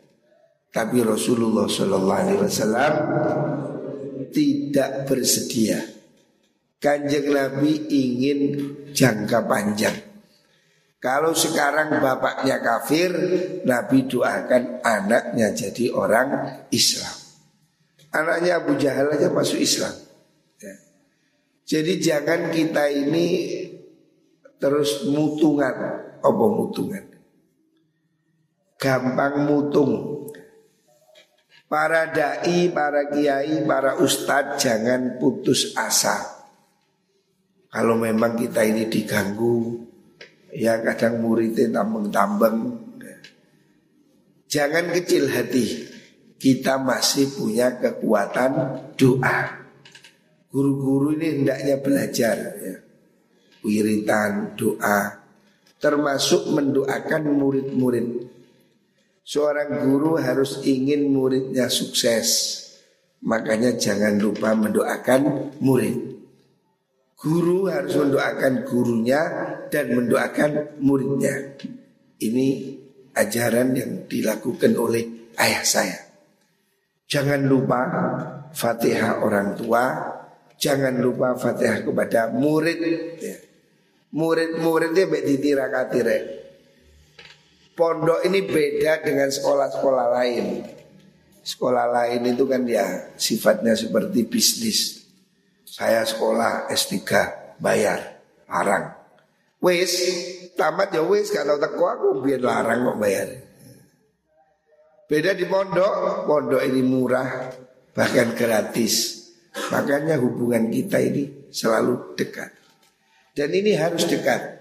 Tapi 0.75 0.99
Rasulullah 0.99 1.71
Shallallahu 1.71 2.19
Alaihi 2.19 2.41
Wasallam 2.43 2.93
tidak 4.35 5.07
bersedia. 5.07 5.79
Kanjeng 6.83 7.31
Nabi 7.31 7.87
ingin 7.87 8.39
jangka 8.91 9.47
panjang. 9.47 9.95
Kalau 10.99 11.31
sekarang 11.31 11.95
bapaknya 12.03 12.59
kafir, 12.59 13.07
Nabi 13.63 14.03
doakan 14.03 14.83
anaknya 14.83 15.55
jadi 15.55 15.95
orang 15.95 16.59
Islam. 16.75 17.23
Anaknya 18.11 18.59
Abu 18.59 18.75
Jahal 18.75 19.15
aja 19.15 19.31
masuk 19.31 19.63
Islam. 19.63 19.95
Ya. 20.59 20.75
Jadi 21.63 22.03
jangan 22.03 22.51
kita 22.51 22.91
ini 22.91 23.27
terus 24.59 25.07
mutungan, 25.07 25.75
apa 26.19 26.45
mutungan? 26.51 27.05
Gampang 28.75 29.47
mutung 29.47 30.15
Para 31.65 32.13
dai, 32.13 32.69
para 32.69 33.09
kiai, 33.09 33.65
para 33.65 33.97
ustadz 33.97 34.61
jangan 34.61 35.17
putus 35.17 35.73
asa. 35.73 36.45
Kalau 37.73 37.97
memang 37.97 38.37
kita 38.37 38.61
ini 38.61 38.85
diganggu, 38.85 39.81
ya 40.53 40.79
kadang 40.85 41.25
muridnya 41.25 41.81
tambeng-tambeng. 41.81 42.85
Jangan 44.45 44.93
kecil 44.93 45.27
hati, 45.27 45.89
kita 46.37 46.77
masih 46.79 47.33
punya 47.33 47.75
kekuatan 47.81 48.53
doa. 48.95 49.65
Guru-guru 50.53 51.17
ini 51.19 51.41
hendaknya 51.41 51.75
belajar 51.81 52.37
ya. 52.61 52.77
Wiritan, 53.65 54.53
doa, 54.55 55.25
termasuk 55.81 56.53
mendoakan 56.53 57.23
murid-murid 57.35 58.07
Seorang 59.25 59.89
guru 59.89 60.21
harus 60.21 60.61
ingin 60.69 61.09
muridnya 61.09 61.65
sukses. 61.65 62.61
Makanya 63.25 63.73
jangan 63.73 64.21
lupa 64.21 64.53
mendoakan 64.53 65.49
murid. 65.65 65.97
Guru 67.17 67.65
harus 67.65 67.97
mendoakan 67.97 68.69
gurunya 68.69 69.21
dan 69.73 69.97
mendoakan 69.97 70.77
muridnya. 70.77 71.57
Ini 72.21 72.47
ajaran 73.17 73.73
yang 73.73 74.05
dilakukan 74.05 74.77
oleh 74.77 75.33
ayah 75.41 75.65
saya. 75.65 75.99
Jangan 77.09 77.49
lupa 77.49 77.81
fatihah 78.53 79.25
orang 79.25 79.57
tua. 79.57 79.83
Jangan 80.53 81.01
lupa 81.01 81.33
fatihah 81.33 81.81
kepada 81.81 82.29
murid. 82.29 82.77
Murid-muridnya 84.13 85.09
baik 85.09 85.25
ditirakatire 85.33 86.44
pondok 87.75 88.23
ini 88.23 88.47
beda 88.47 89.03
dengan 89.03 89.29
sekolah-sekolah 89.29 90.07
lain. 90.15 90.45
Sekolah 91.45 91.85
lain 91.91 92.33
itu 92.33 92.43
kan 92.49 92.65
ya 92.65 93.13
sifatnya 93.19 93.77
seperti 93.77 94.25
bisnis. 94.25 95.05
Saya 95.67 96.01
sekolah 96.07 96.71
S3 96.71 96.97
bayar, 97.61 98.23
larang. 98.47 98.95
Wes 99.61 99.93
tamat 100.55 100.95
ya 100.95 101.03
wis 101.03 101.29
kalau 101.29 101.59
teko 101.59 101.85
aku 101.85 102.07
biar 102.23 102.41
larang 102.41 102.95
kok 102.95 102.97
bayar. 102.97 103.27
Beda 105.05 105.37
di 105.37 105.45
pondok, 105.45 106.25
pondok 106.25 106.63
ini 106.65 106.81
murah 106.81 107.53
bahkan 107.93 108.33
gratis. 108.33 109.25
Makanya 109.69 110.17
hubungan 110.19 110.67
kita 110.73 110.97
ini 110.99 111.47
selalu 111.53 112.17
dekat. 112.17 112.51
Dan 113.35 113.51
ini 113.53 113.75
harus 113.77 114.07
dekat. 114.07 114.54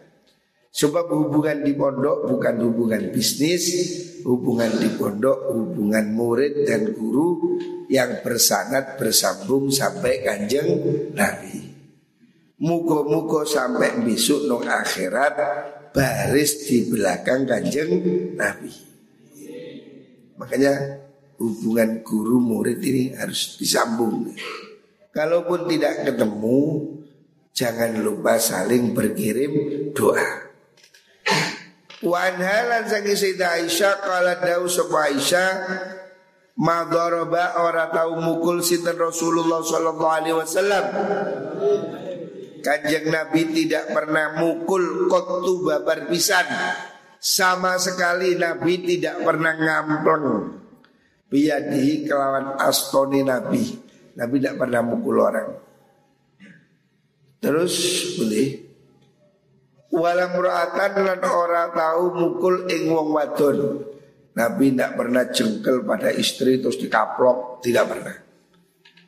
Sebab 0.75 1.07
hubungan 1.07 1.63
di 1.63 1.71
pondok 1.79 2.27
bukan 2.27 2.59
hubungan 2.67 3.15
bisnis, 3.15 3.71
hubungan 4.27 4.75
di 4.75 4.91
pondok 4.99 5.55
hubungan 5.55 6.11
murid 6.11 6.67
dan 6.67 6.91
guru 6.91 7.55
yang 7.87 8.19
bersanat 8.27 8.99
bersambung 8.99 9.71
sampai 9.71 10.27
kanjeng 10.27 10.67
Nabi. 11.15 11.63
Muko-muko 12.59 13.47
sampai 13.47 14.03
besok 14.03 14.51
nong 14.51 14.67
akhirat 14.67 15.35
baris 15.95 16.67
di 16.67 16.91
belakang 16.91 17.47
kanjeng 17.47 17.91
Nabi. 18.35 18.75
Makanya 20.43 20.75
hubungan 21.39 22.03
guru 22.03 22.43
murid 22.43 22.83
ini 22.83 23.15
harus 23.15 23.63
disambung. 23.63 24.27
Kalaupun 25.15 25.71
tidak 25.71 26.03
ketemu, 26.03 26.59
jangan 27.55 27.95
lupa 28.03 28.43
saling 28.43 28.91
berkirim 28.91 29.55
doa. 29.95 30.54
Wan 32.05 32.37
halan 32.37 32.85
sangi 32.85 33.17
Sayyidah 33.17 33.65
Aisyah 33.65 33.95
kala 34.05 34.37
dawu 34.37 34.69
sapa 34.69 35.09
Aisyah 35.09 35.51
ma 36.61 36.87
daraba 36.87 37.59
ora 37.65 37.89
tau 37.91 38.21
mukul 38.21 38.61
sinten 38.61 38.95
Rasulullah 38.95 39.65
sallallahu 39.65 40.13
alaihi 40.13 40.37
wasallam. 40.37 40.85
Kanjeng 42.65 43.13
Nabi 43.13 43.53
tidak 43.53 43.93
pernah 43.93 44.41
mukul 44.41 45.09
kotu 45.09 45.65
babar 45.65 46.09
pisan. 46.09 46.49
Sama 47.21 47.81
sekali 47.81 48.37
Nabi 48.37 48.85
tidak 48.85 49.25
pernah 49.25 49.57
ngampleng. 49.57 50.61
Biyadihi 51.29 52.05
kelawan 52.05 52.61
astoni 52.61 53.25
Nabi. 53.25 53.65
Nabi 54.17 54.35
tidak 54.41 54.57
pernah 54.61 54.81
mukul 54.85 55.17
orang. 55.25 55.51
Terus 57.41 57.75
boleh 58.17 58.64
Walam 59.95 60.35
ro'atan 60.35 60.93
lan 61.07 61.21
ora 61.23 61.71
tahu 61.71 62.05
mukul 62.19 62.67
ing 62.67 62.91
wong 62.91 63.15
wadon. 63.15 63.59
Nabi 64.35 64.75
tidak 64.75 64.99
pernah 64.99 65.25
jengkel 65.31 65.87
pada 65.87 66.11
istri 66.11 66.59
terus 66.59 66.75
dikaplok, 66.83 67.63
tidak 67.63 67.95
pernah. 67.95 68.17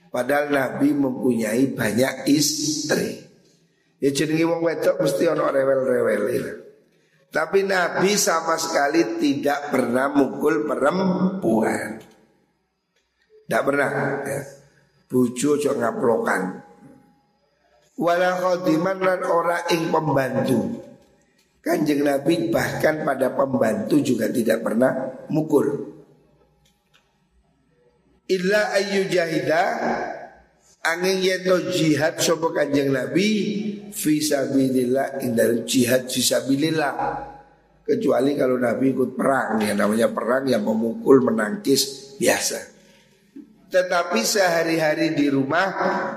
Padahal 0.07 0.55
Nabi 0.55 0.95
mempunyai 0.95 1.75
banyak 1.75 2.31
istri. 2.31 3.27
Ya 3.99 4.15
jenenge 4.15 4.47
wong 4.47 4.63
wedok 4.63 5.03
mesti 5.03 5.27
ono 5.27 5.51
rewel-rewel. 5.51 6.47
Tapi 7.35 7.67
Nabi 7.67 8.15
sama 8.15 8.55
sekali 8.55 9.19
tidak 9.19 9.75
pernah 9.75 10.07
mukul 10.15 10.71
perempuan. 10.71 11.99
Tidak 13.43 13.63
pernah 13.67 13.91
ya. 14.23 14.41
Bujo 15.07 15.59
ngaplokan 15.59 16.66
wala 17.97 18.37
khadiman 18.37 19.01
lan 19.01 19.21
ora 19.25 19.65
ing 19.73 19.89
pembantu. 19.89 20.85
Kanjeng 21.65 22.07
Nabi 22.07 22.53
bahkan 22.55 23.03
pada 23.03 23.35
pembantu 23.35 23.99
juga 23.99 24.31
tidak 24.31 24.63
pernah 24.63 25.27
mukul. 25.33 25.99
Illa 28.31 28.71
ayu 28.79 29.11
jahida 29.11 29.63
angin 30.87 31.19
yeto 31.19 31.71
jihad 31.71 32.19
sopo 32.19 32.51
kanjeng 32.51 32.91
Nabi 32.91 33.29
Fisabilillah 33.95 35.23
indal 35.23 35.63
jihad 35.63 36.11
fisabilillah 36.11 36.95
Kecuali 37.87 38.35
kalau 38.35 38.59
Nabi 38.59 38.91
ikut 38.91 39.15
perang 39.15 39.63
ya 39.63 39.71
namanya 39.79 40.11
perang 40.11 40.43
yang 40.51 40.67
memukul 40.67 41.23
menangkis 41.23 42.15
biasa 42.19 42.76
tetapi 43.67 44.23
sehari-hari 44.23 45.19
di 45.19 45.27
rumah 45.27 45.69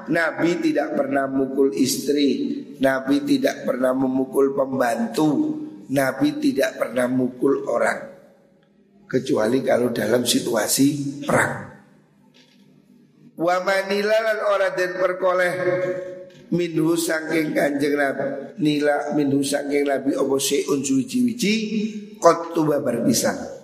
Nabi 0.05 0.61
tidak 0.61 0.93
pernah 0.93 1.25
mukul 1.25 1.73
istri. 1.73 2.61
Nabi 2.77 3.25
tidak 3.25 3.65
pernah 3.65 3.89
memukul 3.97 4.53
pembantu. 4.53 5.57
Nabi 5.89 6.37
tidak 6.37 6.77
pernah 6.77 7.09
mukul 7.09 7.65
orang. 7.65 7.99
Kecuali 9.09 9.65
kalau 9.65 9.89
dalam 9.89 10.21
situasi 10.21 10.87
perang. 11.25 11.53
Wa 13.39 13.57
lan 13.65 14.37
ora 14.45 14.69
den 14.77 14.93
perkoleh 14.99 15.53
minhu 16.53 16.93
sangking 16.93 17.49
kanjeng 17.57 17.97
Nabi 17.97 18.57
nila 18.61 19.17
minhu 19.17 19.41
sangking 19.41 19.89
Nabi 19.89 20.13
obo 20.17 20.37
seun 20.37 20.85
suci-wici 20.85 21.53
kot 22.17 22.53
tuba 22.53 22.81
berpisah 22.81 23.58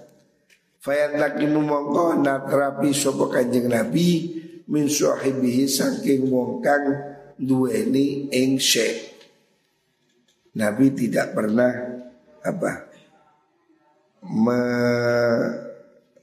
Fayantakimu 0.86 1.66
mongko 1.66 2.22
natrapi 2.22 2.94
sopo 2.94 3.26
kanjeng 3.26 3.74
Nabi 3.74 4.38
min 4.70 4.86
sahibihi 4.86 5.66
saking 5.66 6.30
wong 6.30 6.62
kang 6.62 6.86
duweni 7.42 8.30
ing 8.30 8.62
Nabi 10.56 10.86
tidak 10.94 11.34
pernah 11.34 11.74
apa 12.46 12.72
me, 14.30 14.62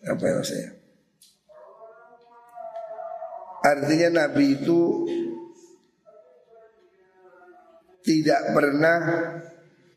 apa 0.07 0.25
ya 0.31 0.41
saya 0.47 0.71
Artinya 3.63 4.27
Nabi 4.27 4.59
itu 4.59 5.07
tidak 8.03 8.51
pernah 8.51 8.99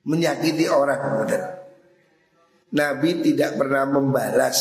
menyakiti 0.06 0.70
orang. 0.70 1.26
Betul. 1.26 1.65
Nabi 2.74 3.22
tidak 3.22 3.62
pernah 3.62 3.86
membalas 3.86 4.60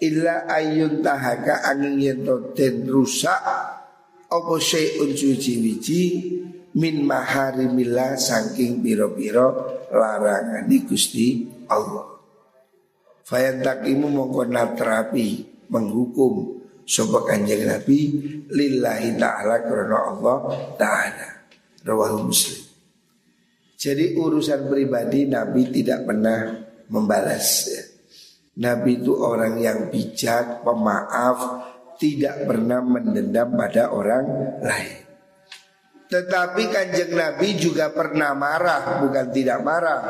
illa 0.00 0.48
ayun 0.48 1.04
tahaka 1.04 1.62
angin 1.68 2.00
yento 2.00 2.56
den 2.56 2.88
rusak 2.88 3.38
opo 4.32 4.56
syai'un 4.56 5.12
suci 5.12 5.52
wiji 5.60 6.02
min 6.78 7.02
maharimillah 7.02 8.14
saking 8.14 8.80
piro-piro 8.80 9.78
larangan 9.90 10.70
Gusti 10.86 11.42
Allah. 11.66 12.06
Fayantakimu 13.26 14.10
mongko 14.10 14.46
natrapi 14.46 15.46
menghukum 15.70 16.62
sopo 16.86 17.26
kanjeng 17.26 17.66
Nabi 17.66 17.98
lillahi 18.50 19.18
ta'ala 19.18 19.62
karena 19.66 19.98
Allah 20.14 20.38
ta'ala. 20.74 21.28
Rawahu 21.86 22.30
Muslim. 22.30 22.69
Jadi 23.80 24.12
urusan 24.12 24.68
pribadi 24.68 25.24
Nabi 25.24 25.72
tidak 25.72 26.04
pernah 26.04 26.52
membalas 26.92 27.48
ya. 27.64 27.82
Nabi 28.60 29.00
itu 29.00 29.16
orang 29.16 29.56
yang 29.56 29.88
bijak, 29.88 30.60
pemaaf, 30.60 31.38
tidak 31.96 32.44
pernah 32.44 32.84
mendendam 32.84 33.56
pada 33.56 33.88
orang 33.88 34.24
lain. 34.60 35.00
Tetapi 36.12 36.62
kanjeng 36.68 37.16
Nabi 37.16 37.56
juga 37.56 37.88
pernah 37.88 38.36
marah, 38.36 39.00
bukan 39.00 39.32
tidak 39.32 39.64
marah. 39.64 40.00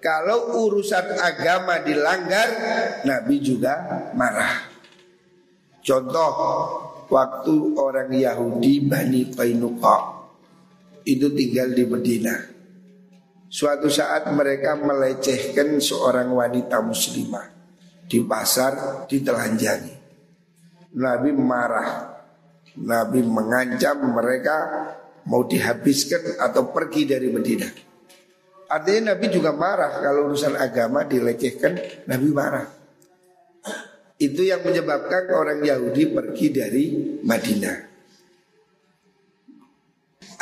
Kalau 0.00 0.64
urusan 0.64 1.20
agama 1.20 1.84
dilanggar, 1.84 2.48
Nabi 3.04 3.36
juga 3.44 4.08
marah. 4.16 4.64
Contoh, 5.84 6.32
waktu 7.12 7.54
orang 7.76 8.16
Yahudi 8.16 8.88
Bani 8.88 9.28
Qainuqa 9.28 9.96
itu 11.04 11.28
tinggal 11.36 11.68
di 11.76 11.84
Medina. 11.84 12.53
Suatu 13.54 13.86
saat 13.86 14.34
mereka 14.34 14.74
melecehkan 14.74 15.78
seorang 15.78 16.26
wanita 16.34 16.82
muslimah 16.82 17.54
di 18.02 18.18
pasar 18.26 19.06
ditelanjangi. 19.06 19.94
Nabi 20.98 21.30
marah. 21.38 22.18
Nabi 22.74 23.22
mengancam 23.22 24.10
mereka 24.10 24.56
mau 25.30 25.46
dihabiskan 25.46 26.42
atau 26.42 26.74
pergi 26.74 27.06
dari 27.06 27.30
Medina. 27.30 27.70
Artinya 28.74 29.14
Nabi 29.14 29.30
juga 29.30 29.54
marah 29.54 30.02
kalau 30.02 30.34
urusan 30.34 30.58
agama 30.58 31.06
dilecehkan, 31.06 31.78
Nabi 32.10 32.28
marah. 32.34 32.66
Itu 34.18 34.42
yang 34.42 34.66
menyebabkan 34.66 35.30
orang 35.30 35.62
Yahudi 35.62 36.10
pergi 36.10 36.46
dari 36.50 36.84
Madinah. 37.22 37.78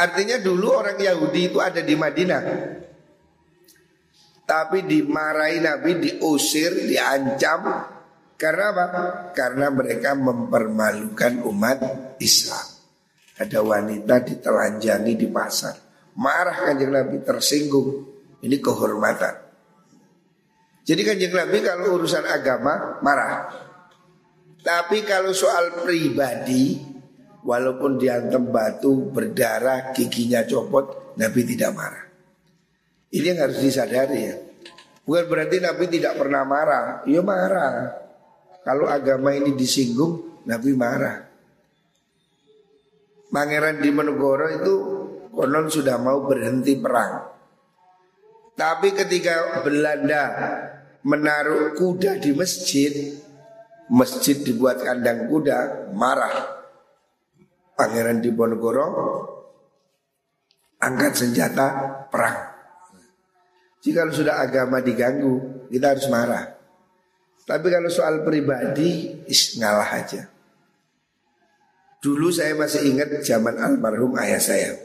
Artinya 0.00 0.40
dulu 0.40 0.66
orang 0.72 0.96
Yahudi 0.96 1.52
itu 1.52 1.60
ada 1.60 1.84
di 1.84 1.92
Madinah 1.92 2.40
tapi 4.52 4.84
dimarahi 4.84 5.64
Nabi, 5.64 5.96
diusir, 5.96 6.84
diancam. 6.84 7.88
Karena 8.36 8.68
apa? 8.68 9.04
Karena 9.32 9.72
mereka 9.72 10.12
mempermalukan 10.12 11.40
umat 11.48 11.78
Islam. 12.20 12.66
Ada 13.40 13.64
wanita 13.64 14.20
ditelanjangi 14.20 15.16
di 15.16 15.24
pasar. 15.32 15.72
Marah 16.20 16.68
kanjeng 16.68 16.92
Nabi 16.92 17.24
tersinggung. 17.24 18.12
Ini 18.44 18.60
kehormatan. 18.60 19.34
Jadi 20.84 21.00
kanjeng 21.00 21.32
Nabi 21.32 21.56
kalau 21.64 21.96
urusan 21.96 22.28
agama 22.28 23.00
marah. 23.00 23.48
Tapi 24.60 25.00
kalau 25.08 25.32
soal 25.32 25.80
pribadi 25.80 26.92
Walaupun 27.42 27.98
diantem 27.98 28.54
batu 28.54 29.10
berdarah 29.10 29.90
giginya 29.90 30.46
copot 30.46 31.18
Nabi 31.18 31.42
tidak 31.42 31.74
marah 31.74 32.11
Ini 33.12 33.36
yang 33.36 33.40
harus 33.44 33.60
disadari 33.60 34.20
ya. 34.24 34.36
Bukan 35.04 35.28
berarti 35.28 35.60
Nabi 35.60 35.84
tidak 35.92 36.16
pernah 36.16 36.48
marah. 36.48 37.04
Iya 37.04 37.20
marah. 37.20 37.92
Kalau 38.64 38.88
agama 38.88 39.36
ini 39.36 39.52
disinggung, 39.52 40.42
Nabi 40.48 40.72
marah. 40.72 41.28
Pangeran 43.28 43.82
Diponegoro 43.82 44.46
itu 44.48 44.74
konon 45.32 45.66
sudah 45.68 45.96
mau 45.98 46.24
berhenti 46.24 46.78
perang. 46.78 47.26
Tapi 48.52 48.92
ketika 48.92 49.60
Belanda 49.64 50.24
menaruh 51.02 51.74
kuda 51.74 52.20
di 52.20 52.30
masjid, 52.36 52.92
masjid 53.90 54.36
dibuat 54.38 54.84
kandang 54.84 55.26
kuda, 55.26 55.90
marah. 55.96 56.60
Pangeran 57.74 58.22
Diponegoro 58.22 58.86
angkat 60.78 61.12
senjata 61.18 61.66
perang. 62.12 62.51
Jika 63.82 64.06
sudah 64.14 64.38
agama 64.38 64.78
diganggu, 64.78 65.66
kita 65.66 65.98
harus 65.98 66.06
marah. 66.06 66.54
Tapi 67.42 67.66
kalau 67.66 67.90
soal 67.90 68.22
pribadi, 68.22 69.26
is 69.26 69.58
ngalah 69.58 69.90
aja. 69.98 70.30
Dulu 71.98 72.30
saya 72.30 72.54
masih 72.54 72.94
ingat 72.94 73.22
zaman 73.26 73.58
almarhum 73.58 74.14
ayah 74.22 74.38
saya. 74.38 74.78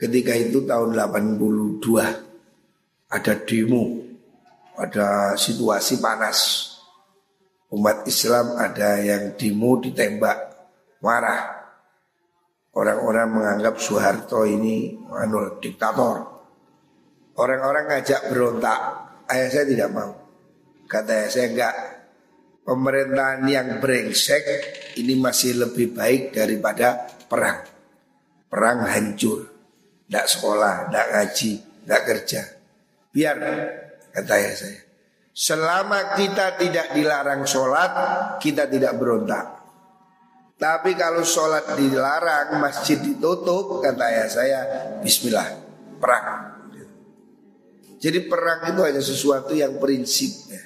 Ketika 0.00 0.32
itu 0.36 0.64
tahun 0.64 0.96
82 0.96 1.84
ada 3.12 3.34
demo, 3.44 3.84
ada 4.80 5.36
situasi 5.36 6.00
panas. 6.00 6.70
Umat 7.72 8.08
Islam 8.08 8.56
ada 8.56 9.00
yang 9.00 9.36
demo 9.36 9.80
ditembak, 9.80 10.38
marah. 11.04 11.68
Orang-orang 12.74 13.28
menganggap 13.30 13.78
Soeharto 13.78 14.42
ini 14.48 14.98
anu 15.14 15.60
diktator. 15.62 16.33
Orang-orang 17.34 17.90
ngajak 17.90 18.30
berontak, 18.30 18.80
ayah 19.26 19.48
saya 19.50 19.66
tidak 19.66 19.90
mau. 19.90 20.14
Kata 20.86 21.10
ayah 21.10 21.30
saya 21.30 21.46
enggak. 21.50 21.74
Pemerintahan 22.64 23.44
yang 23.44 23.68
brengsek 23.82 24.44
ini 24.96 25.18
masih 25.20 25.66
lebih 25.66 25.92
baik 25.92 26.32
daripada 26.32 27.10
perang. 27.26 27.66
Perang 28.46 28.86
hancur. 28.86 29.50
Tidak 30.06 30.26
sekolah, 30.30 30.88
tidak 30.88 31.06
ngaji, 31.10 31.52
tidak 31.58 32.02
kerja. 32.06 32.42
Biar, 33.10 33.36
kata 34.14 34.32
ayah 34.38 34.54
saya. 34.54 34.80
Selama 35.34 36.14
kita 36.14 36.54
tidak 36.54 36.94
dilarang 36.94 37.42
sholat, 37.42 37.92
kita 38.38 38.70
tidak 38.70 38.94
berontak. 38.94 39.58
Tapi 40.54 40.94
kalau 40.94 41.26
sholat 41.26 41.74
dilarang, 41.74 42.62
masjid 42.62 43.02
ditutup, 43.02 43.82
kata 43.82 44.02
ayah 44.06 44.28
saya, 44.30 44.60
Bismillah, 45.02 45.48
perang. 45.98 46.43
Jadi 48.04 48.28
perang 48.28 48.68
itu 48.68 48.84
hanya 48.84 49.00
sesuatu 49.00 49.56
yang 49.56 49.80
prinsipnya. 49.80 50.60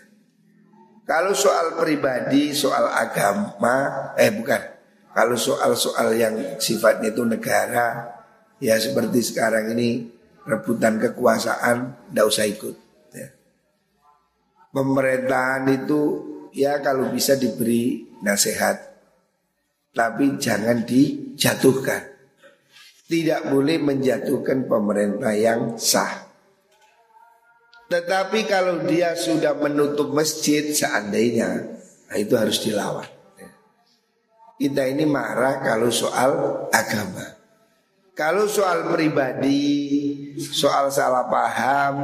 Kalau 1.06 1.38
soal 1.38 1.78
pribadi, 1.78 2.50
soal 2.50 2.90
agama, 2.90 4.10
eh 4.18 4.34
bukan. 4.34 4.58
Kalau 5.14 5.38
soal-soal 5.38 6.18
yang 6.18 6.34
sifatnya 6.58 7.14
itu 7.14 7.22
negara, 7.22 8.10
ya 8.58 8.74
seperti 8.74 9.22
sekarang 9.22 9.70
ini 9.78 10.10
rebutan 10.50 10.98
kekuasaan, 10.98 12.10
tidak 12.10 12.26
usah 12.26 12.44
ikut. 12.50 12.74
Ya. 13.14 13.28
Pemerintahan 14.74 15.64
itu 15.70 16.00
ya 16.50 16.82
kalau 16.82 17.06
bisa 17.14 17.38
diberi 17.38 18.18
nasihat, 18.18 18.82
tapi 19.94 20.42
jangan 20.42 20.82
dijatuhkan. 20.82 22.02
Tidak 23.08 23.48
boleh 23.48 23.78
menjatuhkan 23.80 24.68
pemerintah 24.68 25.32
yang 25.32 25.80
sah. 25.80 26.27
Tetapi 27.88 28.44
kalau 28.44 28.84
dia 28.84 29.16
sudah 29.16 29.56
menutup 29.56 30.12
masjid 30.12 30.76
seandainya, 30.76 31.80
nah 32.04 32.16
itu 32.20 32.36
harus 32.36 32.60
dilawan. 32.60 33.08
Kita 34.60 34.84
ini 34.84 35.08
marah 35.08 35.64
kalau 35.64 35.88
soal 35.88 36.66
agama. 36.68 37.24
Kalau 38.12 38.44
soal 38.44 38.92
pribadi, 38.92 39.86
soal 40.36 40.92
salah 40.92 41.30
paham, 41.32 41.96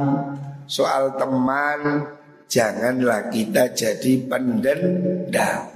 soal 0.65 1.19
teman, 1.19 2.09
janganlah 2.49 3.29
kita 3.29 3.69
jadi 3.75 4.25
pendendam. 4.25 5.69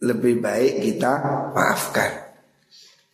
Lebih 0.00 0.40
baik 0.40 0.74
kita 0.80 1.12
maafkan. 1.52 2.32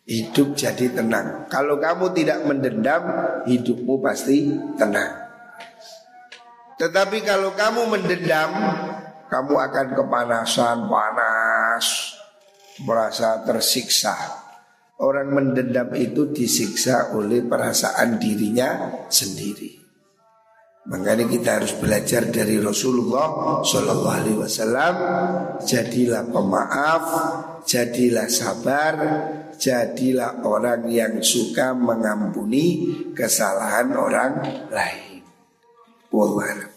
Hidup 0.07 0.55
jadi 0.55 0.87
tenang. 0.93 1.51
Kalau 1.51 1.83
kamu 1.83 2.15
tidak 2.15 2.47
mendendam, 2.47 3.03
hidupmu 3.49 4.01
pasti 4.05 4.53
tenang. 4.77 5.18
Tetapi 6.79 7.27
kalau 7.27 7.59
kamu 7.59 7.91
mendendam, 7.91 8.55
kamu 9.27 9.55
akan 9.59 9.87
kepanasan, 9.99 10.87
panas, 10.87 12.15
merasa 12.87 13.43
tersiksa. 13.43 14.15
Orang 14.99 15.31
mendendam 15.35 15.91
itu 15.95 16.31
disiksa 16.31 17.15
oleh 17.15 17.43
perasaan 17.47 18.19
dirinya 18.19 19.03
sendiri. 19.11 19.79
Makanya 20.89 21.29
kita 21.29 21.61
harus 21.61 21.77
belajar 21.77 22.31
dari 22.33 22.57
Rasulullah 22.63 23.61
Shallallahu 23.61 24.19
Alaihi 24.25 24.39
Wasallam. 24.41 24.95
Jadilah 25.61 26.25
pemaaf, 26.33 27.05
jadilah 27.69 28.27
sabar, 28.31 28.95
jadilah 29.61 30.41
orang 30.47 30.89
yang 30.89 31.21
suka 31.21 31.77
mengampuni 31.77 32.89
kesalahan 33.13 33.93
orang 33.93 34.33
lain. 34.73 35.08
Orwell 36.13 36.71